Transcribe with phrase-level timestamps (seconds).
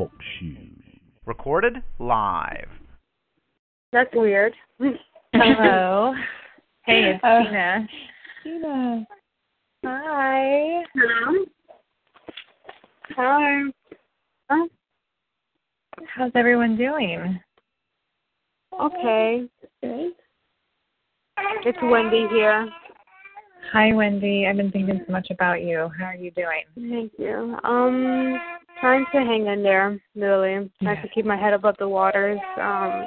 [0.00, 0.82] Talk shoes.
[1.26, 2.70] Recorded live.
[3.92, 4.54] That's weird.
[5.34, 6.14] Hello.
[6.86, 7.88] hey, it's Uh, Tina.
[8.42, 9.06] Tina.
[9.84, 10.84] Hi.
[10.94, 11.44] Hello.
[13.10, 13.62] Hi.
[14.48, 14.68] Huh?
[16.06, 17.38] How's everyone doing?
[18.80, 19.46] Okay.
[19.82, 20.12] Good.
[21.66, 22.70] It's Wendy here.
[23.72, 24.46] Hi, Wendy.
[24.48, 25.90] I've been thinking so much about you.
[25.96, 26.64] How are you doing?
[26.74, 27.56] Thank you.
[27.62, 28.40] Um,
[28.80, 30.68] trying to hang in there, really.
[30.82, 31.02] Trying Yeah.
[31.02, 32.40] to keep my head above the waters.
[32.56, 33.06] Um,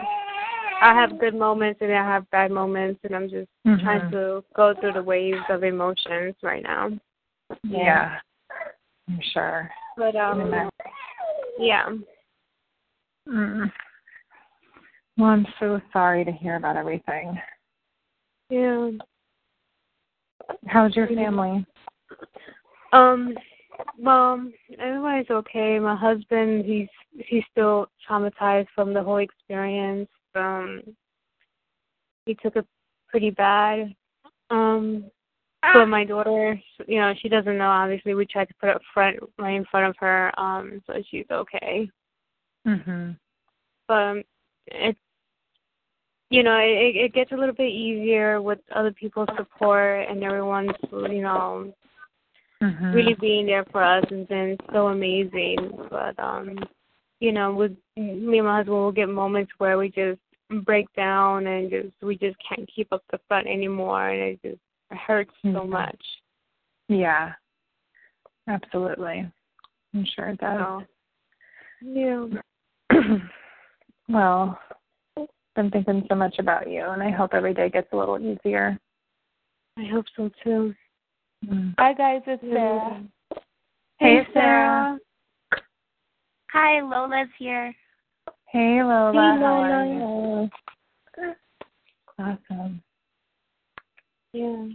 [0.81, 3.49] I have good moments and I have bad moments, and I'm just
[3.81, 4.11] trying Mhm.
[4.11, 6.91] to go through the waves of emotions right now.
[7.63, 8.19] Yeah.
[9.09, 9.69] I'm sure.
[9.97, 10.69] But um,
[11.57, 11.89] yeah.
[13.27, 13.71] Mm.
[15.17, 17.39] Well, I'm so sorry to hear about everything.
[18.49, 18.91] Yeah.
[20.67, 21.65] How's your family?
[22.91, 23.35] Um,
[23.97, 24.45] well,
[24.79, 25.79] everybody's okay.
[25.79, 26.87] My husband, he's
[27.27, 30.09] he's still traumatized from the whole experience.
[30.35, 30.81] Um,
[32.25, 32.65] he took it
[33.09, 33.93] pretty bad.
[34.49, 35.05] Um,
[35.73, 37.69] but my daughter, you know, she doesn't know.
[37.69, 41.25] Obviously, we tried to put it front right in front of her, um, so she's
[41.31, 41.89] okay.
[42.67, 43.17] Mhm.
[43.87, 44.23] But um,
[44.67, 44.97] it,
[46.33, 50.71] you know, it it gets a little bit easier with other people's support and everyone's,
[50.91, 51.71] you know,
[52.61, 52.93] Mhm.
[52.93, 55.59] really being there for us has been so amazing.
[55.91, 56.57] But um,
[57.19, 60.19] you know, with me and my husband we'll get moments where we just
[60.65, 64.61] break down and just we just can't keep up the front anymore and it just
[65.05, 65.69] hurts so Mhm.
[65.69, 66.03] much.
[66.87, 67.33] Yeah.
[68.47, 69.31] Absolutely.
[69.93, 70.59] I'm sure it does.
[70.59, 70.85] So
[71.81, 72.27] yeah.
[74.09, 74.59] well,
[75.55, 78.77] been thinking so much about you, and I hope every day gets a little easier.
[79.77, 80.73] I hope so too.
[81.45, 81.73] Mm.
[81.77, 83.03] Hi guys, it's Sarah.
[83.99, 84.97] Hey, Sarah.
[86.51, 87.73] Hi, Lola's here.
[88.47, 89.11] Hey, Lola.
[89.13, 90.49] Hey, Lola.
[92.19, 92.81] Awesome.
[94.33, 94.67] Yeah.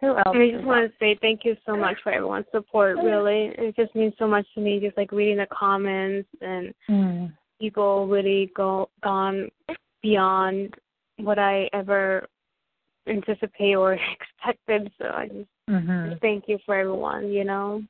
[0.00, 0.22] Who else?
[0.26, 2.96] And I just want to say thank you so much for everyone's support.
[2.96, 4.80] Really, it just means so much to me.
[4.80, 7.32] Just like reading the comments and Mm.
[7.60, 9.48] People really go gone
[10.02, 10.74] beyond
[11.18, 12.26] what I ever
[13.08, 13.94] anticipate or
[14.38, 14.90] expected.
[14.98, 17.30] So I just hmm thank you for everyone.
[17.30, 17.82] You know,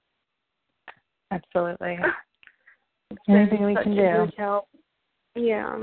[1.30, 1.98] Absolutely.
[3.28, 4.30] Anything we can do.
[4.36, 4.68] help.
[5.34, 5.76] Yeah.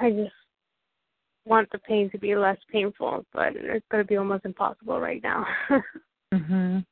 [0.00, 0.32] I just
[1.46, 5.22] want the pain to be less painful, but it's going to be almost impossible right
[5.22, 5.46] now.
[6.32, 6.86] Mhm.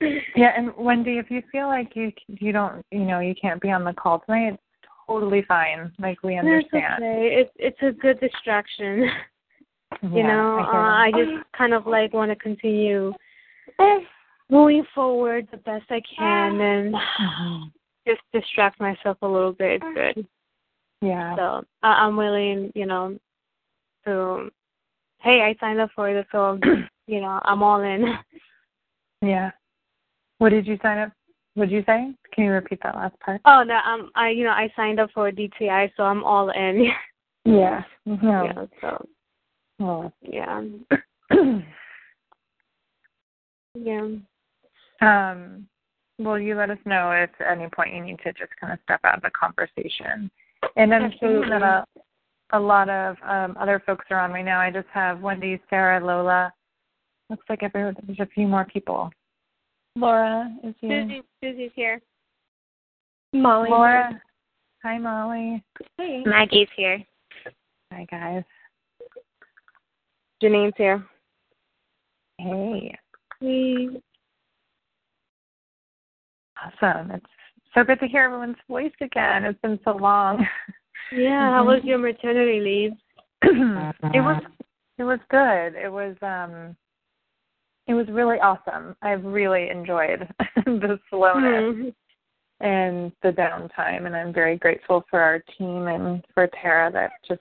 [0.00, 3.70] Yeah, and Wendy, if you feel like you you don't, you know, you can't be
[3.70, 4.62] on the call tonight, it's
[5.06, 5.92] totally fine.
[5.98, 7.02] Like we That's understand.
[7.02, 7.36] okay.
[7.40, 9.08] It's it's a good distraction.
[10.02, 13.14] you Yeah, know, I uh, I just kind of like want to continue
[14.50, 17.72] moving forward the best I can and Mhm.
[18.06, 19.82] just distract myself a little bit.
[19.82, 20.26] It's good.
[21.00, 21.36] Yeah.
[21.36, 23.18] So I, I'm willing, you know,
[24.04, 24.50] to
[25.20, 26.58] hey, I signed up for this, so
[27.06, 28.18] you know, I'm all in.
[29.22, 29.50] Yeah.
[30.38, 31.12] What did you sign up?
[31.54, 32.14] What did you say?
[32.32, 33.40] Can you repeat that last part?
[33.46, 36.90] Oh no, um, I you know I signed up for DTI, so I'm all in.
[37.46, 37.84] Yeah.
[38.04, 38.16] No.
[38.44, 39.06] Yeah, so
[39.78, 40.62] Well, yeah,
[43.76, 44.08] yeah.
[45.00, 45.68] um,
[46.18, 48.80] well, you let us know if at any point you need to just kind of
[48.82, 50.28] step out of the conversation.
[50.76, 51.84] And I'm seeing that a,
[52.52, 54.58] a lot of um, other folks are on right now.
[54.58, 56.52] I just have Wendy, Sarah, Lola.
[57.30, 59.10] Looks like every, there's a few more people.
[59.96, 61.04] Laura is here.
[61.08, 62.00] Susie, Susie's here.
[63.32, 63.70] Molly.
[63.70, 64.20] Laura.
[64.82, 65.64] Hi, Molly.
[65.96, 66.22] Hey.
[66.26, 67.02] Maggie's here.
[67.92, 68.44] Hi, guys.
[70.40, 71.04] Janine's here.
[72.38, 72.94] Hey.
[73.40, 73.88] Hey.
[76.62, 77.10] Awesome.
[77.12, 77.26] It's
[77.74, 79.44] so good to hear everyone's voice again.
[79.44, 80.46] It's been so long.
[81.12, 82.92] Yeah, how was your maternity leave?
[83.42, 84.42] it was
[84.98, 85.74] it was good.
[85.76, 86.76] It was um
[87.86, 88.96] it was really awesome.
[89.02, 90.28] I've really enjoyed
[90.64, 92.66] the slowness mm-hmm.
[92.66, 97.40] and the downtime and I'm very grateful for our team and for Tara that just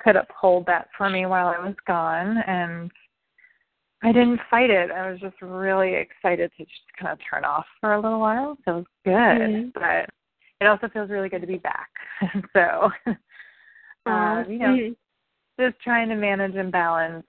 [0.00, 2.90] could uphold that for me while I was gone and
[4.02, 4.92] I didn't fight it.
[4.92, 8.56] I was just really excited to just kind of turn off for a little while.
[8.64, 9.12] So it was good.
[9.12, 9.68] Mm-hmm.
[9.74, 10.08] But
[10.60, 11.90] it also feels really good to be back.
[12.52, 12.90] so
[14.06, 15.62] um, you know, mm-hmm.
[15.62, 17.26] just trying to manage and balance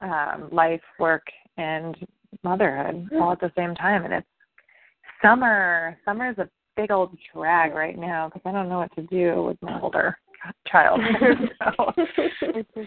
[0.00, 1.24] um, life, work
[1.56, 1.96] and
[2.42, 3.22] motherhood mm-hmm.
[3.22, 4.04] all at the same time.
[4.04, 4.26] And it's
[5.20, 5.96] summer.
[6.04, 9.42] Summer is a big old drag right now because I don't know what to do
[9.42, 10.18] with my older
[10.66, 11.00] child.
[11.76, 11.92] so,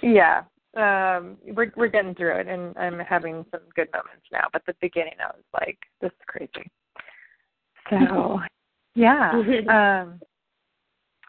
[0.02, 0.44] yeah,
[0.78, 4.48] um we're we're getting through it and I'm having some good moments now.
[4.52, 6.70] But the beginning I was like, this is crazy.
[7.90, 8.40] So
[8.96, 9.32] yeah.
[9.70, 10.20] um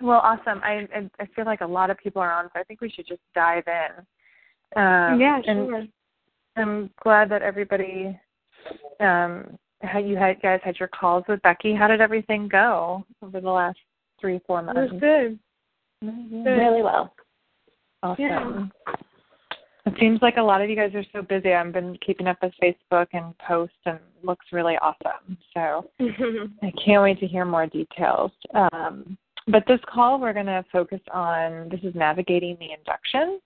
[0.00, 0.60] well awesome.
[0.64, 2.90] I I I feel like a lot of people are on, so I think we
[2.90, 4.82] should just dive in.
[4.82, 5.86] Um yeah, sure.
[6.56, 8.18] I'm glad that everybody
[9.00, 11.74] um how you had guys had your calls with Becky.
[11.74, 13.78] How did everything go over the last
[14.20, 14.80] three, four months?
[14.80, 15.38] It was good.
[16.04, 16.44] Mm-hmm.
[16.44, 16.50] good.
[16.50, 17.14] Really well.
[18.02, 18.24] Awesome.
[18.24, 18.66] Yeah.
[19.86, 21.52] It seems like a lot of you guys are so busy.
[21.52, 25.38] I've been keeping up with Facebook and posts, and looks really awesome.
[25.54, 25.88] So
[26.62, 28.32] I can't wait to hear more details.
[28.52, 29.16] Um,
[29.46, 33.40] but this call, we're going to focus on this is navigating the induction,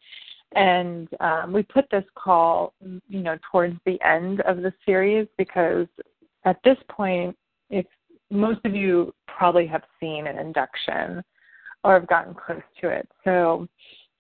[0.52, 2.74] and um, we put this call,
[3.08, 5.86] you know, towards the end of the series because
[6.44, 7.36] at this point,
[7.70, 7.86] if
[8.30, 11.22] most of you probably have seen an induction
[11.84, 13.68] or have gotten close to it, so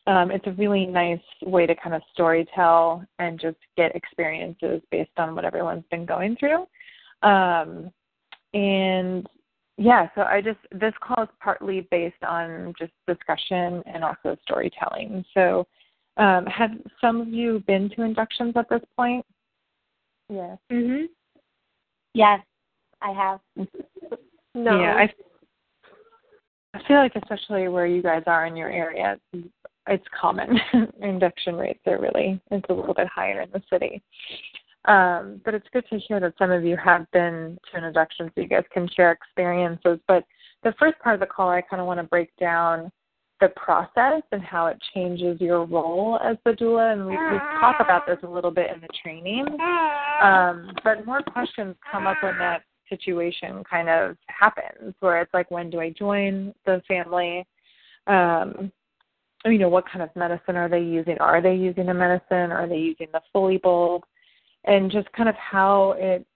[0.06, 4.80] um, it's a really nice way to kind of story tell and just get experiences
[4.90, 6.66] based on what everyone's been going through.
[7.22, 7.90] Um,
[8.54, 9.28] and
[9.76, 15.24] yeah, so I just this call is partly based on just discussion and also storytelling.
[15.32, 15.66] So
[16.20, 16.70] um, have
[17.00, 19.24] some of you been to inductions at this point?
[20.28, 20.58] Yes.
[20.70, 21.06] Mhm.
[22.12, 22.40] Yes,
[23.00, 23.40] I have.
[24.54, 24.80] no.
[24.80, 25.12] Yeah, I
[26.74, 29.18] I feel like especially where you guys are in your area,
[29.88, 30.60] it's common.
[31.00, 34.02] Induction rates are really it's a little bit higher in the city.
[34.84, 38.30] Um, but it's good to hear that some of you have been to an induction
[38.34, 39.98] so you guys can share experiences.
[40.06, 40.24] But
[40.64, 42.92] the first part of the call I kinda want to break down
[43.40, 47.76] the process and how it changes your role as the doula and we, we talk
[47.80, 49.46] about this a little bit in the training.
[50.22, 55.50] Um, but more questions come up when that situation kind of happens where it's like
[55.50, 57.46] when do I join the family?
[58.06, 58.70] Um,
[59.46, 61.16] you know, what kind of medicine are they using?
[61.18, 62.52] Are they using a medicine?
[62.52, 64.02] Are they using the Foley bulb?
[64.64, 66.26] And just kind of how it,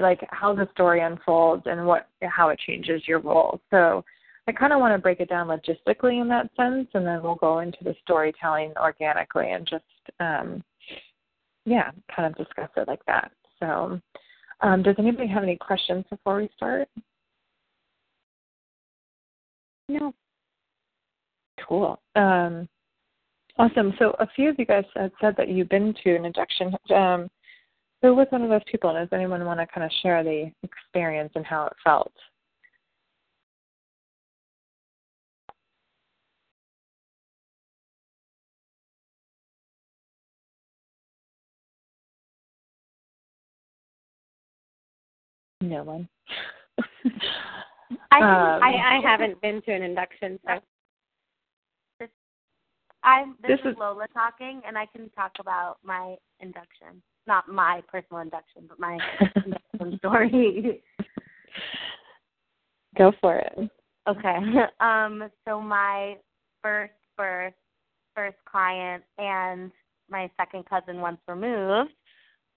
[0.00, 3.60] like how the story unfolds and what how it changes your role.
[3.70, 4.04] So
[4.46, 7.34] I kind of want to break it down logistically in that sense, and then we'll
[7.36, 9.84] go into the storytelling organically and just,
[10.20, 10.62] um,
[11.64, 13.32] yeah, kind of discuss it like that.
[13.58, 13.98] So,
[14.60, 16.88] um, does anybody have any questions before we start?
[19.88, 20.12] No.
[21.66, 22.00] Cool.
[22.14, 22.68] Um,
[23.58, 23.94] awesome.
[23.98, 26.74] So a few of you guys had said that you've been to an induction.
[26.94, 27.30] Um,
[28.02, 28.92] who was one of those people?
[28.92, 32.12] Does anyone want to kind of share the experience and how it felt?
[45.68, 46.08] No one.
[48.10, 50.60] I, um, I I haven't been to an induction, so
[53.02, 57.02] I'm this, this is, is Lola talking, and I can talk about my induction.
[57.26, 58.98] Not my personal induction, but my
[59.44, 60.82] induction story.
[62.96, 63.70] Go for it.
[64.08, 64.36] Okay.
[64.80, 65.30] Um.
[65.46, 66.16] So my
[66.62, 67.54] first birth,
[68.14, 69.70] first client, and
[70.10, 71.90] my second cousin once removed.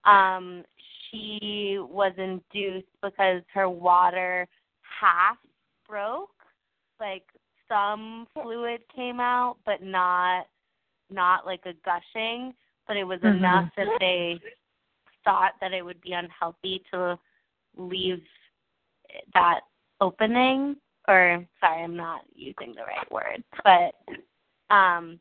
[0.07, 0.63] Um.
[1.09, 4.45] She was induced because her water
[4.81, 5.37] half
[5.87, 6.29] broke,
[6.99, 7.23] like
[7.69, 10.47] some fluid came out, but not
[11.09, 12.53] not like a gushing,
[12.87, 13.37] but it was mm-hmm.
[13.37, 14.39] enough that they
[15.23, 17.17] thought that it would be unhealthy to
[17.77, 18.21] leave
[19.33, 19.61] that
[20.01, 20.75] opening
[21.07, 25.19] or sorry, I'm not using the right word, but um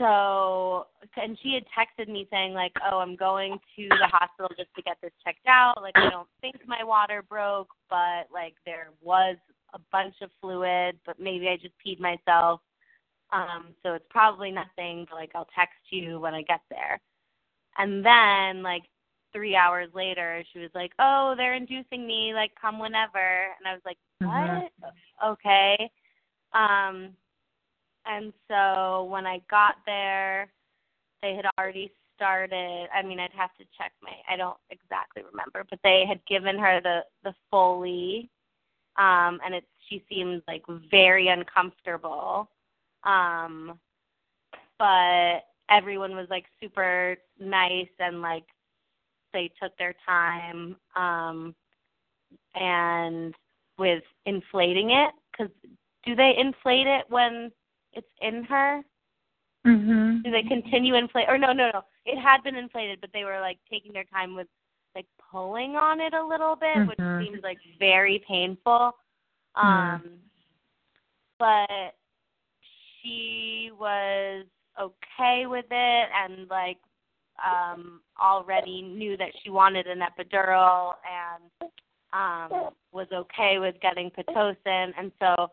[0.00, 4.74] so and she had texted me saying like, "Oh, I'm going to the hospital just
[4.74, 5.74] to get this checked out.
[5.80, 9.36] Like I don't think my water broke, but like there was
[9.74, 12.60] a bunch of fluid, but maybe I just peed myself.
[13.32, 16.98] Um, so it's probably nothing, but like I'll text you when I get there.
[17.78, 18.82] and then like
[19.32, 23.18] three hours later she was like oh they're inducing me like come whenever
[23.56, 24.50] and i was like what
[24.82, 25.32] Mm-hmm.
[25.32, 25.88] okay
[26.52, 27.10] um
[28.06, 30.52] and so when i got there
[31.22, 35.64] they had already started i mean i'd have to check my i don't exactly remember
[35.70, 38.28] but they had given her the the foley
[38.98, 42.48] um and it she seemed like very uncomfortable.
[43.04, 43.78] Um
[44.78, 48.44] but everyone was like super nice and like
[49.32, 51.54] they took their time um
[52.54, 53.34] and
[53.78, 55.48] with inflating it cuz
[56.04, 57.52] do they inflate it when
[57.92, 58.82] it's in her.
[59.66, 60.22] Mhm.
[60.22, 61.82] do they continue inflate or no no no.
[62.06, 64.48] It had been inflated but they were like taking their time with
[64.94, 66.88] like pulling on it a little bit Mhm.
[66.88, 68.96] which seems like very painful.
[69.54, 70.20] Um
[71.38, 71.94] but
[73.02, 74.46] she was
[74.78, 76.78] okay with it and like
[77.44, 81.70] um already knew that she wanted an epidural and
[82.12, 84.92] um was okay with getting pitocin.
[84.98, 85.50] And so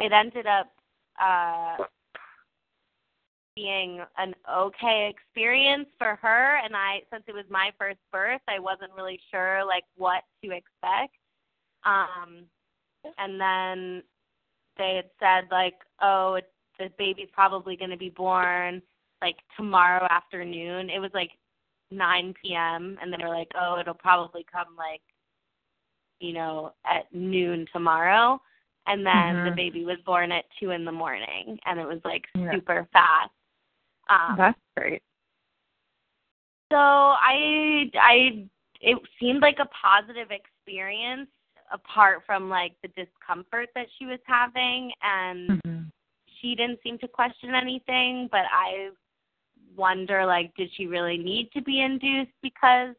[0.00, 0.72] it ended up
[1.20, 1.84] uh
[3.56, 6.58] being an okay experience for her.
[6.64, 10.50] And I since it was my first birth I wasn't really sure like what to
[10.50, 11.14] expect.
[11.84, 12.44] Um
[13.18, 14.02] and then
[14.78, 18.80] they had said like oh it, the baby's probably going to be born
[19.20, 20.88] like tomorrow afternoon.
[20.88, 21.30] It was like
[21.90, 22.96] 9 p.m.
[23.02, 25.02] and they were like oh it'll probably come like
[26.20, 28.40] you know at noon tomorrow
[28.86, 29.56] and then the Mhm.
[29.56, 32.52] baby was born at 2 in the morning and it was like Yeah.
[32.52, 33.30] super fast
[34.08, 35.02] um That's great.
[36.70, 38.48] so I I
[38.80, 41.28] it seemed like a positive experience
[41.72, 45.90] apart from like the discomfort that she was having and Mhm.
[46.40, 48.90] she didn't seem to question anything, but I
[49.76, 52.96] wonder like did she really need to be induced because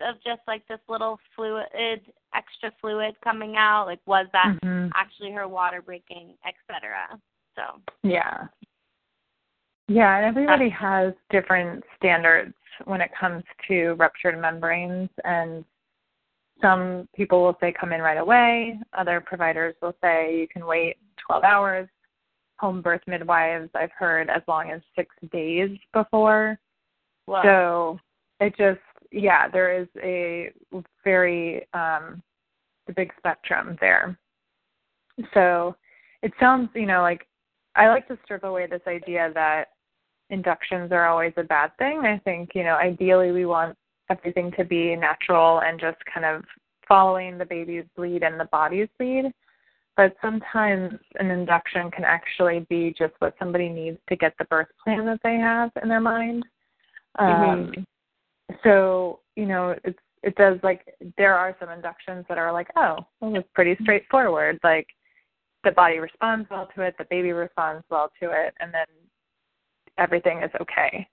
[0.00, 3.86] of just like this little fluid extra fluid coming out?
[3.86, 4.90] Like was that Mhm.
[4.94, 7.18] actually her water breaking, etc.
[7.56, 8.48] So Yeah.
[9.88, 15.64] Yeah, and everybody has different standards when it comes to ruptured membranes and
[16.60, 18.78] some people will say come in right away.
[18.92, 21.88] Other providers will say you can wait 12 hours.
[22.58, 26.58] Home birth midwives, I've heard as long as six days before.
[27.26, 27.98] So
[28.40, 28.80] it just,
[29.12, 30.52] yeah, there is a
[31.04, 32.22] very um,
[32.86, 34.18] the big spectrum there.
[35.34, 35.76] So
[36.22, 37.26] it sounds, you know, like
[37.76, 39.66] I like to strip away this idea that
[40.30, 42.00] inductions are always a bad thing.
[42.00, 43.76] I think, you know, ideally we want
[44.10, 46.42] everything to be natural and just kind of
[46.88, 49.32] following the baby's bleed and the body's bleed.
[49.96, 54.68] But sometimes an induction can actually be just what somebody needs to get the birth
[54.82, 56.44] plan that they have in their mind.
[57.18, 57.72] Um,
[58.62, 62.98] so, you know, it's it does like there are some inductions that are like, oh,
[63.20, 64.58] well, it's pretty straightforward.
[64.62, 64.86] Like
[65.64, 68.86] the body responds well to it, the baby responds well to it, and then
[69.98, 71.06] everything is okay.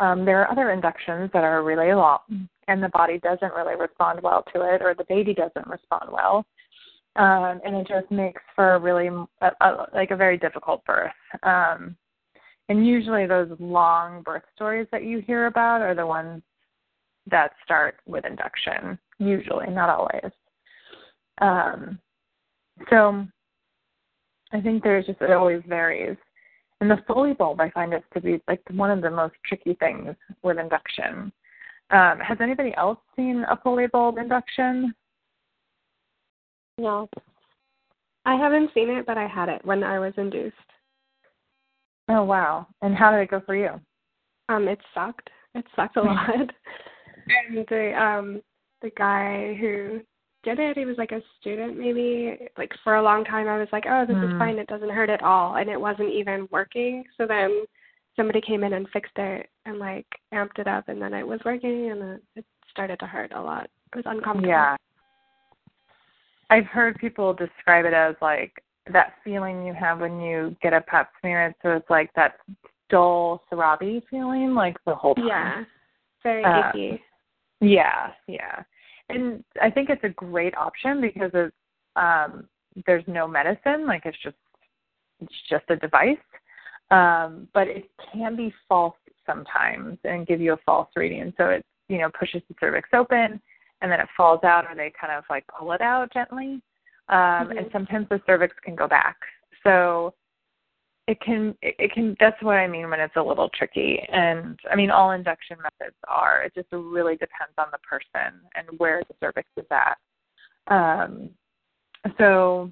[0.00, 4.20] Um, there are other inductions that are really long, and the body doesn't really respond
[4.22, 6.44] well to it, or the baby doesn't respond well,
[7.16, 11.10] um, and it just makes for a really a, a, like a very difficult birth.
[11.42, 11.96] Um,
[12.68, 16.42] and usually, those long birth stories that you hear about are the ones
[17.30, 18.98] that start with induction.
[19.18, 20.32] Usually, not always.
[21.40, 21.98] Um,
[22.90, 23.26] so,
[24.52, 26.16] I think there's just it always varies.
[26.80, 29.74] And the Foley bulb, I find it to be like one of the most tricky
[29.74, 31.32] things with induction.
[31.90, 34.94] Um, has anybody else seen a Foley bulb induction?
[36.76, 37.08] No.
[38.24, 40.54] I haven't seen it, but I had it when I was induced.
[42.08, 42.66] Oh wow!
[42.80, 43.80] And how did it go for you?
[44.48, 45.28] Um, it sucked.
[45.54, 46.28] It sucked a lot.
[47.30, 48.42] and the um
[48.82, 50.00] the guy who
[50.44, 52.38] did it, he was like a student maybe.
[52.56, 54.24] Like for a long time I was like, Oh, this Hmm.
[54.24, 57.04] is fine, it doesn't hurt at all and it wasn't even working.
[57.16, 57.64] So then
[58.16, 61.40] somebody came in and fixed it and like amped it up and then it was
[61.44, 63.64] working and then it started to hurt a lot.
[63.92, 64.48] It was uncomfortable.
[64.48, 64.76] Yeah.
[66.50, 70.80] I've heard people describe it as like that feeling you have when you get a
[70.80, 71.54] pap smear.
[71.62, 72.36] So it's like that
[72.88, 75.26] dull throbbing feeling, like the whole time.
[75.26, 75.64] Yeah.
[76.22, 77.02] Very Uh, achy.
[77.60, 78.62] Yeah, yeah.
[79.08, 81.54] And I think it's a great option because it's
[81.96, 82.48] um
[82.86, 84.36] there's no medicine, like it's just
[85.20, 86.16] it's just a device.
[86.90, 88.94] Um, but it can be false
[89.26, 91.34] sometimes and give you a false reading.
[91.36, 93.40] So it, you know, pushes the cervix open
[93.82, 96.62] and then it falls out or they kind of like pull it out gently.
[97.08, 97.72] Um and Mhm.
[97.72, 99.16] sometimes the cervix can go back.
[99.64, 100.14] So
[101.08, 103.98] it can it can that's what I mean when it's a little tricky.
[104.12, 106.42] And I mean all induction methods are.
[106.42, 109.96] It just really depends on the person and where the cervix is at.
[110.70, 111.30] Um,
[112.18, 112.70] so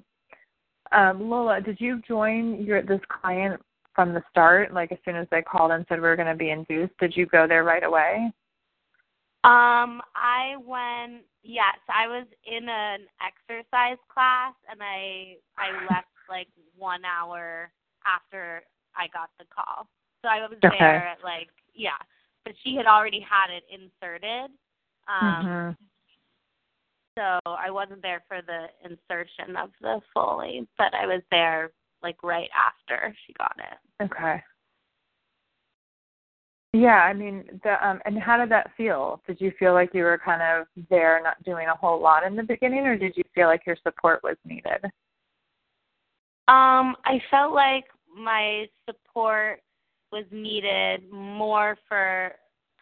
[0.91, 3.59] um, Lola, did you join your this client
[3.95, 4.71] from the start?
[4.71, 7.17] Like as soon as they called and said we were going to be induced, did
[7.17, 8.31] you go there right away?
[9.43, 11.23] Um, I went.
[11.41, 17.71] Yes, I was in an exercise class, and I I left like one hour
[18.07, 18.63] after
[18.95, 19.87] I got the call.
[20.23, 20.75] So I was okay.
[20.79, 21.99] there at like yeah,
[22.45, 24.51] but she had already had it inserted.
[25.07, 25.83] Um, mm-hmm.
[27.17, 31.71] So I wasn't there for the insertion of the Foley, but I was there
[32.03, 34.03] like right after she got it.
[34.03, 34.41] Okay.
[36.73, 39.21] Yeah, I mean, the um and how did that feel?
[39.25, 42.35] Did you feel like you were kind of there not doing a whole lot in
[42.35, 44.85] the beginning or did you feel like your support was needed?
[46.47, 47.85] Um, I felt like
[48.17, 49.61] my support
[50.11, 52.35] was needed more for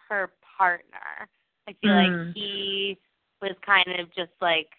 [0.08, 1.28] her partner.
[1.68, 2.28] I feel Mm.
[2.28, 3.00] like he
[3.42, 4.70] was kind of just like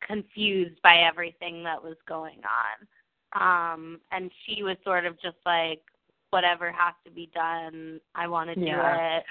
[0.00, 2.88] confused by everything that was going on.
[3.34, 5.82] Um, and she was sort of just like,
[6.30, 9.18] whatever has to be done, I want to do Yeah.
[9.18, 9.24] it.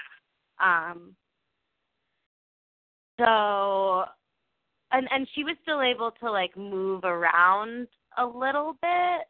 [0.60, 1.16] Um,
[3.18, 4.04] so,
[4.90, 9.28] and and she was still able to like move around a little bit.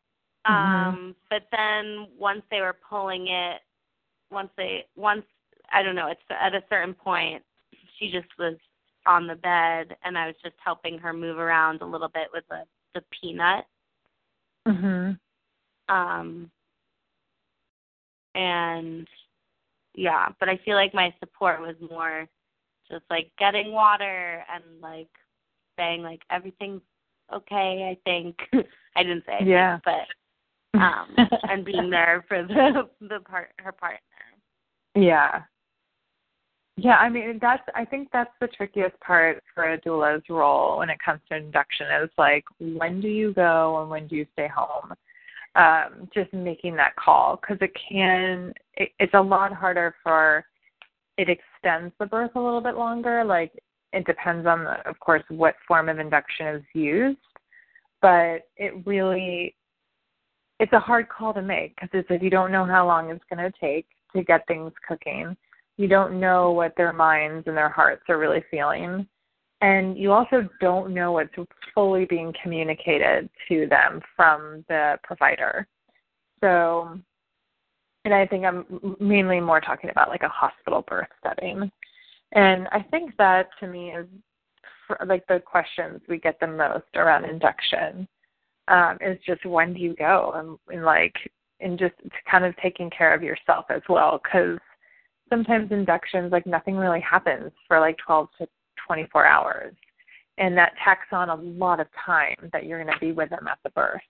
[0.48, 0.54] Mhm.
[0.54, 3.62] Um, but then once they were pulling it,
[4.30, 5.24] once they once
[5.72, 7.44] I don't know, it's at a certain point,
[7.98, 8.56] she just was
[9.06, 12.44] on the bed, and I was just helping her move around a little bit with
[12.48, 12.64] the
[12.94, 13.66] the peanut.
[14.66, 15.18] Mhm.
[15.88, 16.50] Um,
[18.34, 19.08] and
[19.94, 22.28] yeah, but I feel like my support was more
[22.90, 25.08] just like getting water and like
[25.78, 26.82] saying like everything's
[27.32, 27.88] okay.
[27.90, 28.36] I think
[28.96, 29.78] I didn't say I think, Yeah.
[29.84, 30.06] but
[30.74, 33.98] um, and being there for the the part her partner.
[34.94, 35.42] Yeah.
[36.76, 40.90] Yeah, I mean that's I think that's the trickiest part for a doula's role when
[40.90, 44.48] it comes to induction is like when do you go and when do you stay
[44.48, 44.92] home?
[45.56, 50.44] Um, just making that call because it can it, it's a lot harder for
[51.16, 53.24] it extends the birth a little bit longer.
[53.24, 53.52] Like
[53.92, 57.18] it depends on the, of course what form of induction is used,
[58.00, 59.56] but it really
[60.60, 63.24] it's a hard call to make because it's if you don't know how long it's
[63.32, 65.36] going to take to get things cooking
[65.78, 69.06] you don't know what their minds and their hearts are really feeling.
[69.60, 71.34] And you also don't know what's
[71.74, 75.66] fully being communicated to them from the provider.
[76.40, 76.98] So,
[78.04, 81.70] and I think I'm mainly more talking about like a hospital birth setting.
[82.32, 84.06] And I think that to me is
[85.06, 88.08] like the questions we get the most around induction
[88.68, 90.32] um, is just when do you go?
[90.34, 91.14] And, and like
[91.60, 91.94] and just
[92.30, 94.58] kind of taking care of yourself as well because
[95.28, 98.48] sometimes inductions like nothing really happens for like 12 to
[98.86, 99.74] 24 hours.
[100.38, 103.48] And that tacks on a lot of time that you're going to be with them
[103.48, 104.00] at the birth.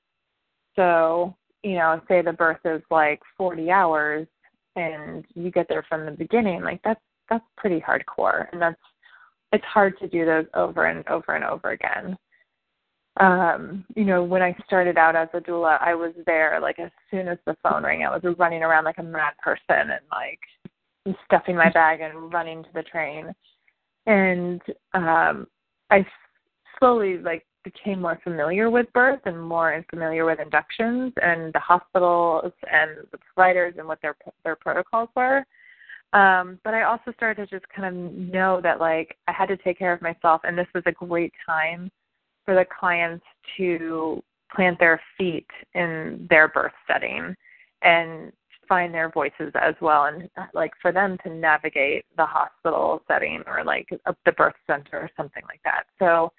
[0.77, 4.27] So you know say the birth is like 40 hours
[4.77, 8.47] and you get there from the beginning like that's that's pretty hardcore.
[8.53, 8.81] And that's
[9.53, 12.17] it's hard to do those over and over and over again
[13.21, 16.91] um you know when i started out as a doula i was there like as
[17.11, 20.39] soon as the phone rang i was running around like a mad person and like
[21.25, 23.33] stuffing my bag and running to the train.
[24.07, 24.61] And
[24.95, 25.47] um
[25.91, 26.07] i
[26.79, 32.53] slowly like became more familiar with birth and more familiar with inductions and the hospitals
[32.71, 35.45] and the providers and what their their protocols were.
[36.13, 39.57] Um but i also started to just kind of know that like i had to
[39.59, 41.91] take care of myself and this was a great time
[42.49, 43.27] for the clients
[43.59, 44.23] to
[44.57, 47.37] plant their feet in their birth setting
[47.83, 48.33] and
[48.67, 53.63] find their voices as well and like for them to navigate the hospital setting or
[53.63, 53.87] like
[54.25, 55.83] the birth center or something like that.
[55.99, 56.33] So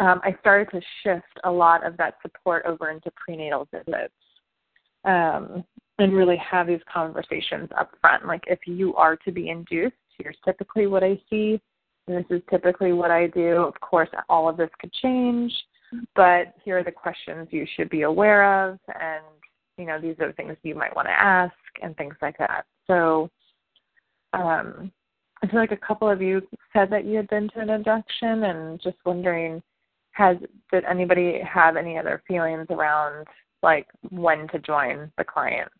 [0.00, 4.12] um, i started to shift a lot of that support over into prenatal visits
[5.04, 5.64] um,
[6.00, 10.36] and really have these conversations up front like if you are to be induced here's
[10.44, 11.60] typically what i see
[12.06, 15.52] and this is typically what i do of course all of this could change
[16.14, 19.24] but here are the questions you should be aware of and
[19.78, 22.64] you know, these are the things you might want to ask and things like that.
[22.86, 23.30] So
[24.32, 24.90] um,
[25.42, 26.42] I feel like a couple of you
[26.72, 29.62] said that you had been to an induction and just wondering
[30.12, 30.38] has
[30.72, 33.26] did anybody have any other feelings around
[33.62, 35.70] like when to join the client?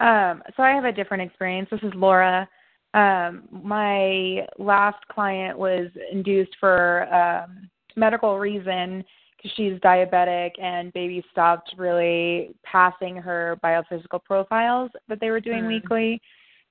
[0.00, 1.68] Um, so I have a different experience.
[1.70, 2.48] This is Laura.
[2.94, 9.04] Um, my last client was induced for um, medical reason
[9.36, 15.64] because she's diabetic and baby stopped really passing her biophysical profiles that they were doing
[15.64, 15.68] mm.
[15.68, 16.20] weekly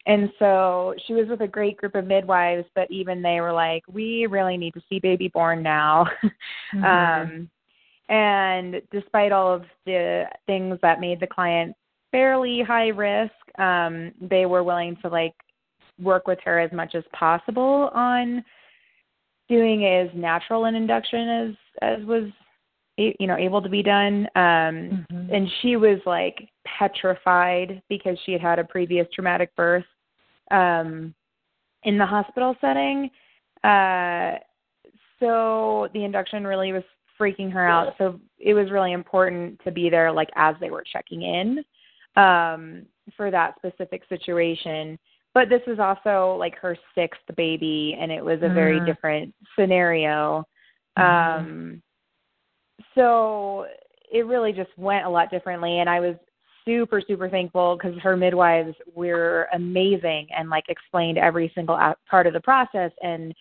[0.05, 3.83] and so she was with a great group of midwives but even they were like
[3.87, 6.05] we really need to see baby born now
[6.75, 6.83] mm-hmm.
[6.83, 7.49] um
[8.09, 11.75] and despite all of the things that made the client
[12.13, 13.33] fairly high risk.
[13.59, 15.33] Um they were willing to like
[16.01, 18.43] work with her as much as possible on
[19.49, 22.29] doing as natural an induction as as was
[22.97, 24.27] you know able to be done.
[24.35, 25.33] Um mm-hmm.
[25.33, 29.85] and she was like petrified because she had had a previous traumatic birth
[30.51, 31.13] um
[31.83, 33.09] in the hospital setting.
[33.63, 34.35] Uh
[35.19, 36.83] so the induction really was
[37.19, 37.93] freaking her out.
[37.97, 41.63] So it was really important to be there like as they were checking in
[42.15, 42.85] um
[43.17, 44.97] for that specific situation
[45.33, 48.85] but this was also like her sixth baby and it was a very mm.
[48.85, 50.45] different scenario
[50.97, 51.39] mm.
[51.39, 51.81] um
[52.95, 53.65] so
[54.11, 56.15] it really just went a lot differently and i was
[56.65, 61.77] super super thankful because her midwives were amazing and like explained every single
[62.09, 63.33] part of the process and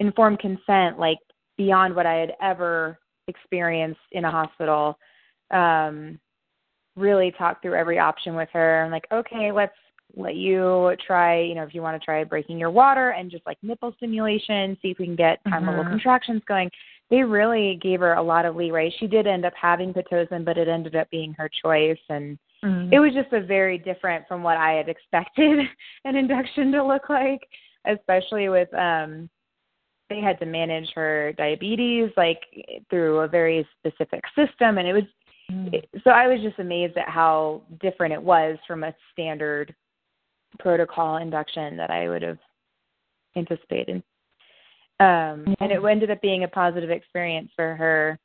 [0.00, 1.18] informed consent like
[1.56, 4.98] beyond what i had ever experienced in a hospital
[5.52, 6.18] um
[6.96, 9.74] really talked through every option with her and like okay let's
[10.14, 13.46] let you try, you know, if you want to try breaking your water and just
[13.46, 15.70] like nipple stimulation, see if we can get time mm-hmm.
[15.70, 16.70] level contractions going.
[17.10, 18.92] They really gave her a lot of leeway.
[18.98, 21.98] She did end up having Pitocin, but it ended up being her choice.
[22.08, 22.92] And mm-hmm.
[22.92, 25.60] it was just a very different from what I had expected
[26.04, 27.46] an induction to look like,
[27.86, 29.28] especially with, um,
[30.08, 32.40] they had to manage her diabetes like
[32.90, 34.78] through a very specific system.
[34.78, 35.02] And it was,
[35.50, 35.82] mm.
[36.04, 39.74] so I was just amazed at how different it was from a standard
[40.58, 42.38] protocol induction that I would have
[43.36, 44.02] anticipated.
[44.98, 48.18] Um, and it ended up being a positive experience for her,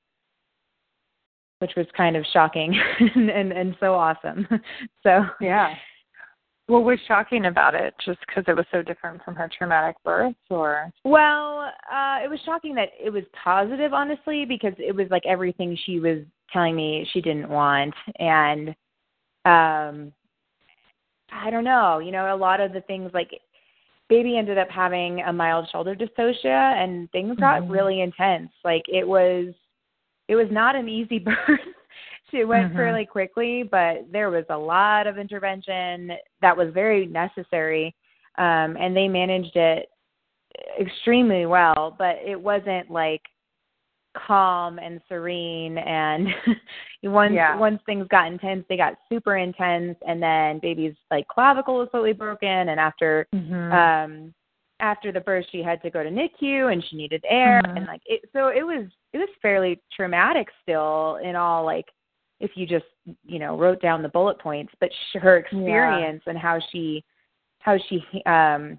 [1.59, 2.73] which was kind of shocking
[3.15, 4.47] and, and, and so awesome.
[5.03, 5.73] so yeah.
[6.67, 7.93] What was shocking about it?
[8.05, 10.89] Just because it was so different from her traumatic birth, or?
[11.03, 15.77] Well, uh, it was shocking that it was positive, honestly, because it was like everything
[15.85, 16.19] she was
[16.51, 18.69] telling me she didn't want, and
[19.45, 20.13] um
[21.31, 23.31] I don't know, you know, a lot of the things like
[24.09, 27.71] baby ended up having a mild shoulder dystocia and things got mm-hmm.
[27.71, 28.51] really intense.
[28.63, 29.53] Like it was
[30.27, 31.59] it was not an easy birth.
[32.33, 32.75] it went mm-hmm.
[32.75, 36.11] fairly quickly, but there was a lot of intervention
[36.41, 37.95] that was very necessary.
[38.37, 39.87] Um and they managed it
[40.79, 43.21] extremely well, but it wasn't like
[44.15, 46.27] calm and serene and
[47.03, 47.55] once yeah.
[47.57, 52.13] once things got intense they got super intense and then baby's like clavicle was totally
[52.13, 53.71] broken and after mm-hmm.
[53.71, 54.33] um
[54.79, 57.77] after the birth she had to go to NICU and she needed air mm-hmm.
[57.77, 61.85] and like it so it was it was fairly traumatic still in all like
[62.39, 62.85] if you just
[63.23, 66.31] you know wrote down the bullet points but her experience yeah.
[66.31, 67.03] and how she
[67.59, 68.77] how she um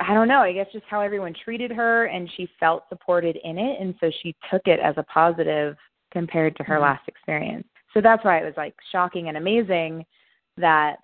[0.00, 3.58] I don't know, I guess just how everyone treated her and she felt supported in
[3.58, 5.76] it and so she took it as a positive
[6.12, 6.84] compared to her mm-hmm.
[6.84, 7.66] last experience.
[7.94, 10.04] So that's why it was like shocking and amazing
[10.58, 10.96] that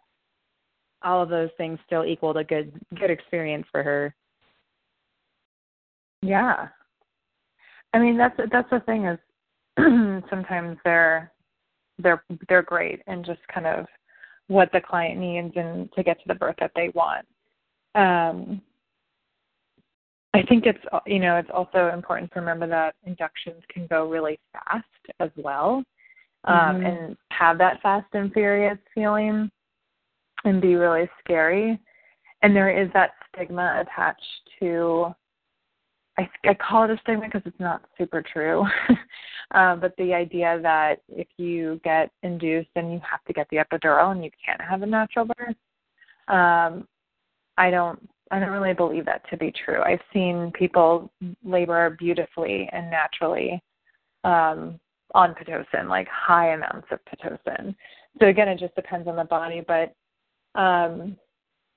[1.03, 4.15] all of those things still equaled a good good experience for her.
[6.23, 6.69] Yeah.
[7.95, 9.19] I mean that's that's the thing is
[10.31, 11.33] sometimes they're
[11.99, 13.87] they're they're great and just kind of
[14.49, 17.27] what the client needs and to get to the birth that they want
[17.95, 18.61] um,
[20.35, 24.39] I think it's you know it's also important to remember that inductions can go really
[24.53, 24.85] fast
[25.21, 25.83] as well,
[26.45, 26.87] um, mm-hmm.
[26.87, 29.51] and have that fast and furious feeling,
[30.45, 31.79] and be really scary.
[32.43, 34.23] And there is that stigma attached
[34.61, 35.15] to.
[36.19, 38.65] I, I call it a stigma because it's not super true,
[39.55, 43.59] uh, but the idea that if you get induced, then you have to get the
[43.59, 45.57] epidural and you can't have a natural birth.
[46.27, 46.87] Um,
[47.59, 49.83] I don't I don't really believe that to be true.
[49.83, 51.11] I've seen people
[51.45, 53.63] labor beautifully and naturally
[54.25, 54.79] um,
[55.15, 57.75] on pitocin, like high amounts of pitocin.
[58.21, 59.95] So again, it just depends on the body, but
[60.61, 61.17] um,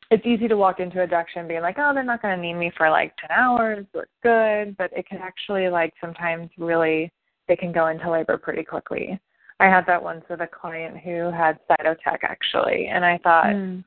[0.09, 2.71] it's easy to walk into induction being like, oh, they're not going to need me
[2.75, 3.85] for like 10 hours.
[3.93, 7.13] We're good, but it can actually like sometimes really
[7.47, 9.17] they can go into labor pretty quickly.
[9.61, 13.45] I had that once with a client who had cytotec actually, and I thought.
[13.45, 13.85] Mm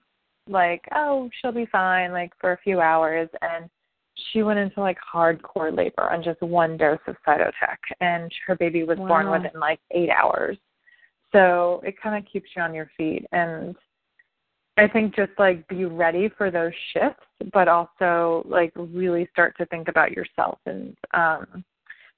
[0.49, 3.69] like, oh, she'll be fine, like for a few hours, and
[4.33, 8.85] she went into like hardcore labor on just one dose of cytotec, and her baby
[8.85, 9.09] was wow.
[9.09, 10.57] born within like eight hours.
[11.33, 13.75] So it kind of keeps you on your feet, and
[14.77, 19.67] I think just like be ready for those shifts, but also like really start to
[19.67, 21.65] think about yourself and um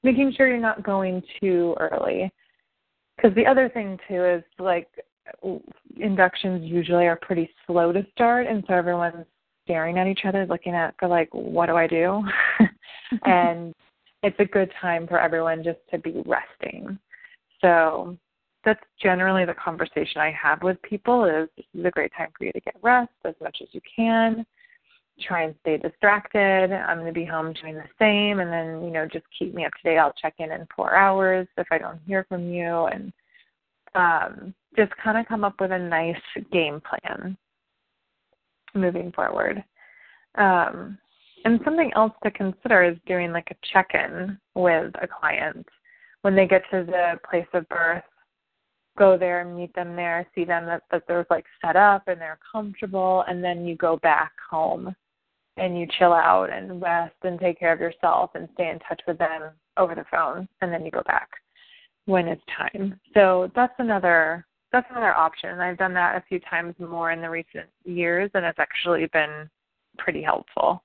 [0.03, 2.31] making sure you're not going too early.
[3.17, 4.89] Because the other thing too is like
[5.97, 9.27] inductions usually are pretty slow to start, and so everyone's
[9.65, 12.23] staring at each other, looking at for like, what do I do?
[13.25, 13.75] and
[14.23, 16.99] it's a good time for everyone just to be resting.
[17.61, 18.17] So
[18.65, 22.45] that's generally the conversation I have with people is this is a great time for
[22.45, 24.45] you to get rest as much as you can.
[25.21, 26.73] Try and stay distracted.
[26.73, 29.65] I'm going to be home doing the same and then, you know, just keep me
[29.65, 29.99] up to date.
[29.99, 33.13] I'll check in in 4 hours if I don't hear from you and
[33.97, 36.17] um just kind of come up with a nice
[36.53, 37.37] game plan
[38.75, 39.65] moving forward.
[40.37, 40.99] Um,
[41.45, 45.67] and something else to consider is doing like a check in with a client
[46.23, 48.03] when they get to the place of birth.
[48.99, 52.39] Go there, meet them there, see them that, that they're like set up and they're
[52.51, 54.95] comfortable, and then you go back home
[55.59, 59.01] and you chill out and rest and take care of yourself and stay in touch
[59.07, 61.29] with them over the phone, and then you go back
[62.07, 62.99] when it's time.
[63.15, 65.61] So that's another that's another option.
[65.61, 69.49] I've done that a few times more in the recent years, and it's actually been
[69.99, 70.83] pretty helpful.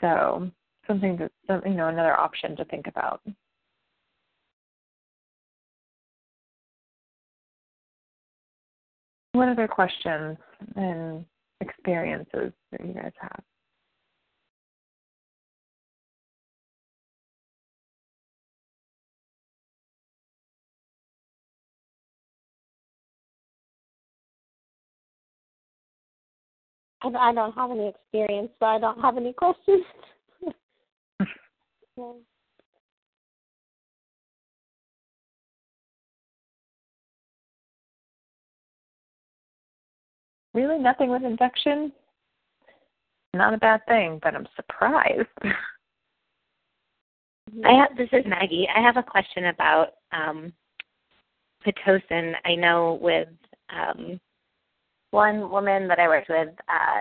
[0.00, 0.50] So
[0.86, 1.30] something to
[1.66, 3.20] you know another option to think about.
[9.32, 10.36] What other questions
[10.76, 11.24] and
[11.60, 13.42] experiences that you guys have?
[27.02, 29.84] I, I don't have any experience, so I don't have any questions.
[31.96, 32.12] yeah.
[40.54, 41.92] Really, nothing with induction?
[43.34, 45.28] Not a bad thing, but I'm surprised.
[47.64, 48.68] I have, this is Maggie.
[48.74, 50.52] I have a question about um,
[51.64, 52.32] pitocin.
[52.44, 53.28] I know with
[53.70, 54.20] um,
[55.10, 57.00] one woman that I worked with uh,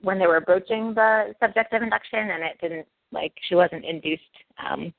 [0.00, 4.22] when they were broaching the subject of induction, and it didn't like she wasn't induced
[4.64, 4.92] um,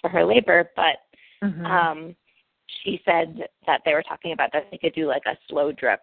[0.00, 1.66] for her labor, but mm-hmm.
[1.66, 2.16] um,
[2.82, 6.00] she said that they were talking about that they could do like a slow drip,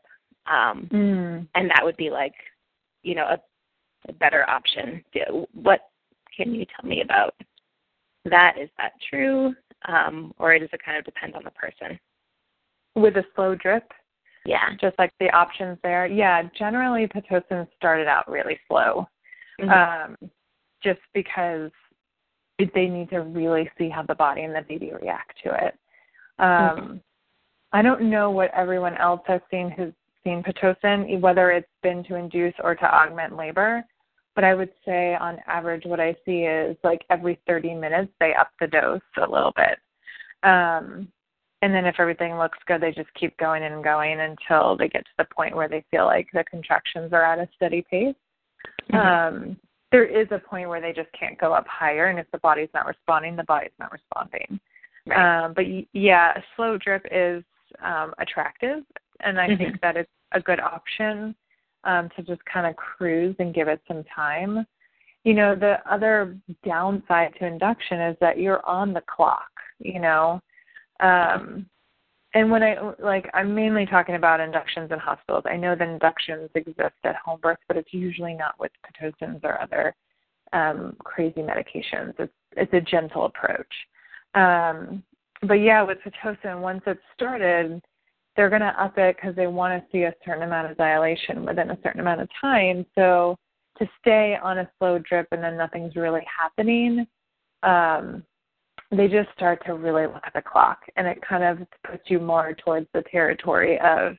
[0.48, 1.48] um, mm.
[1.56, 2.34] and that would be like,
[3.04, 3.40] you know, a,
[4.10, 5.04] a better option.
[5.54, 5.82] What
[6.36, 7.34] can you tell me about
[8.26, 8.56] that?
[8.60, 9.54] Is that true,
[9.88, 12.00] um, or does it kind of depend on the person?
[12.96, 13.92] With a slow drip,
[14.46, 14.70] yeah.
[14.80, 16.06] Just like the options there.
[16.06, 19.08] Yeah, generally Pitocin started out really slow.
[19.60, 19.70] Mm-hmm.
[20.22, 20.32] Um,
[20.84, 21.72] just because
[22.58, 25.76] they need to really see how the body and the baby react to it.
[26.40, 26.96] Um, mm-hmm.
[27.74, 32.16] I don't know what everyone else has seen who's seen Pitocin, whether it's been to
[32.16, 33.84] induce or to augment labor.
[34.36, 38.34] But I would say on average, what I see is like every 30 minutes, they
[38.34, 39.80] up the dose a little bit.
[40.48, 41.08] Um,
[41.62, 45.06] and then if everything looks good, they just keep going and going until they get
[45.06, 48.16] to the point where they feel like the contractions are at a steady pace.
[48.92, 48.96] Mm-hmm.
[48.96, 49.58] Um,
[49.92, 52.70] there is a point where they just can't go up higher, and if the body's
[52.74, 54.60] not responding, the body's not responding.
[55.08, 55.46] Right.
[55.46, 57.44] Um, but yeah, a slow drip is
[57.84, 58.84] um, attractive,
[59.22, 59.64] and I mm-hmm.
[59.64, 61.36] think that is a good option
[61.84, 64.66] um, to just kind of cruise and give it some time.
[65.24, 69.50] You know, the other downside to induction is that you're on the clock.
[69.80, 70.42] You know,
[71.00, 71.66] um,
[72.34, 75.46] and when I like, I'm mainly talking about inductions in hospitals.
[75.50, 79.62] I know that inductions exist at home birth, but it's usually not with pitocins or
[79.62, 79.96] other
[80.52, 82.14] um, crazy medications.
[82.20, 83.74] It's it's a gentle approach.
[84.36, 85.02] Um,
[85.44, 87.82] but yeah, with pitocin, once it's started,
[88.36, 91.46] they're going to up it because they want to see a certain amount of dilation
[91.46, 92.86] within a certain amount of time.
[92.96, 93.38] So
[93.78, 97.08] to stay on a slow drip and then nothing's really happening,
[97.64, 98.24] um,
[98.98, 102.20] they just start to really look at the clock and it kind of puts you
[102.20, 104.16] more towards the territory of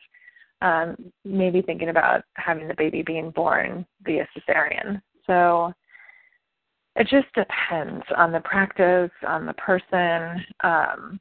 [0.63, 5.01] um, maybe thinking about having the baby being born via cesarean.
[5.27, 5.73] So
[6.97, 10.45] it just depends on the practice, on the person.
[10.65, 11.21] Um,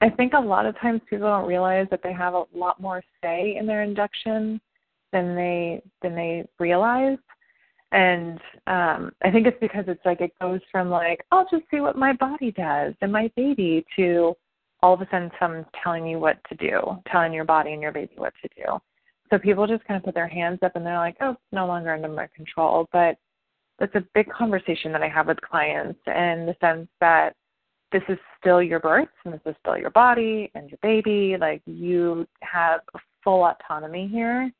[0.00, 3.02] I think a lot of times people don't realize that they have a lot more
[3.22, 4.60] say in their induction
[5.12, 7.18] than they than they realize
[7.92, 11.80] and um i think it's because it's like it goes from like i'll just see
[11.80, 14.34] what my body does and my baby to
[14.82, 17.92] all of a sudden someone's telling you what to do telling your body and your
[17.92, 18.78] baby what to do.
[19.30, 21.66] So people just kind of put their hands up and they're like oh it's no
[21.66, 22.88] longer under my control.
[22.92, 23.16] But
[23.78, 27.34] that's a big conversation that i have with clients in the sense that
[27.90, 31.36] this is still your birth and this is still your body and your baby.
[31.38, 32.80] Like you have
[33.22, 34.50] full autonomy here.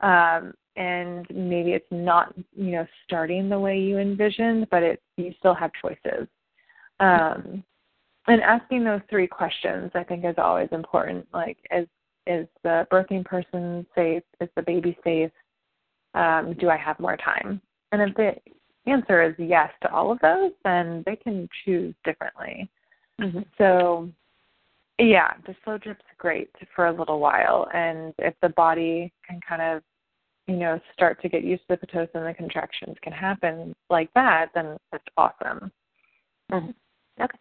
[0.00, 5.32] Um, and maybe it's not you know starting the way you envisioned but it you
[5.38, 6.26] still have choices
[7.00, 7.64] Um,
[8.26, 11.26] and asking those three questions, I think, is always important.
[11.32, 11.86] Like, is
[12.26, 14.22] is the birthing person safe?
[14.40, 15.30] Is the baby safe?
[16.14, 17.60] Um, do I have more time?
[17.92, 18.32] And if the
[18.90, 22.70] answer is yes to all of those, then they can choose differently.
[23.20, 23.40] Mm-hmm.
[23.58, 24.08] So,
[24.98, 29.60] yeah, the slow drip's great for a little while, and if the body can kind
[29.60, 29.82] of,
[30.46, 34.50] you know, start to get used to the pitocin, the contractions can happen like that,
[34.54, 35.72] then that's awesome.
[36.52, 37.22] Mm-hmm.
[37.22, 37.38] Okay.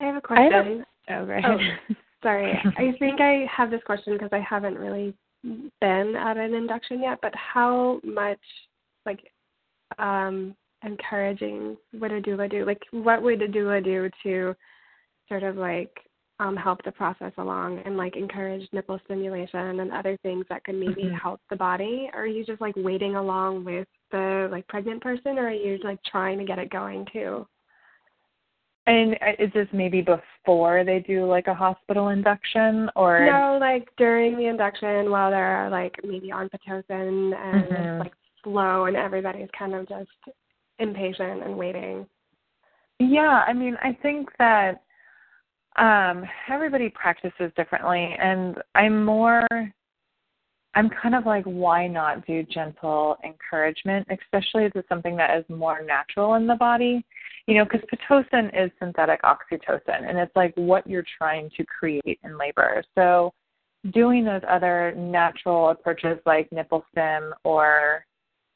[0.00, 0.84] I have a question.
[1.06, 1.44] Have, oh, right.
[1.46, 2.58] Oh, sorry.
[2.76, 7.18] I think I have this question because I haven't really been at an induction yet,
[7.22, 8.40] but how much
[9.06, 9.20] like
[9.98, 12.64] um encouraging would a doula do?
[12.64, 14.54] Like what would a doula do to
[15.28, 15.92] sort of like
[16.40, 20.74] um help the process along and like encourage nipple stimulation and other things that could
[20.74, 21.14] maybe mm-hmm.
[21.14, 22.10] help the body?
[22.14, 25.78] Or are you just like waiting along with the like pregnant person or are you
[25.84, 27.46] like trying to get it going too?
[28.86, 33.88] And uh, is this maybe before they do like a hospital induction or No, like
[33.98, 37.74] during the induction while they're like maybe on Pitocin and mm-hmm.
[37.74, 40.08] it's like slow and everybody's kind of just
[40.78, 42.06] impatient and waiting.
[42.98, 44.82] Yeah, I mean, I think that
[45.76, 49.46] um everybody practices differently and I'm more
[50.74, 55.44] I'm kind of like, why not do gentle encouragement, especially if it's something that is
[55.48, 57.04] more natural in the body?
[57.46, 62.20] You know, because Pitocin is synthetic oxytocin, and it's like what you're trying to create
[62.22, 62.84] in labor.
[62.94, 63.32] So,
[63.92, 68.04] doing those other natural approaches like nipple stim or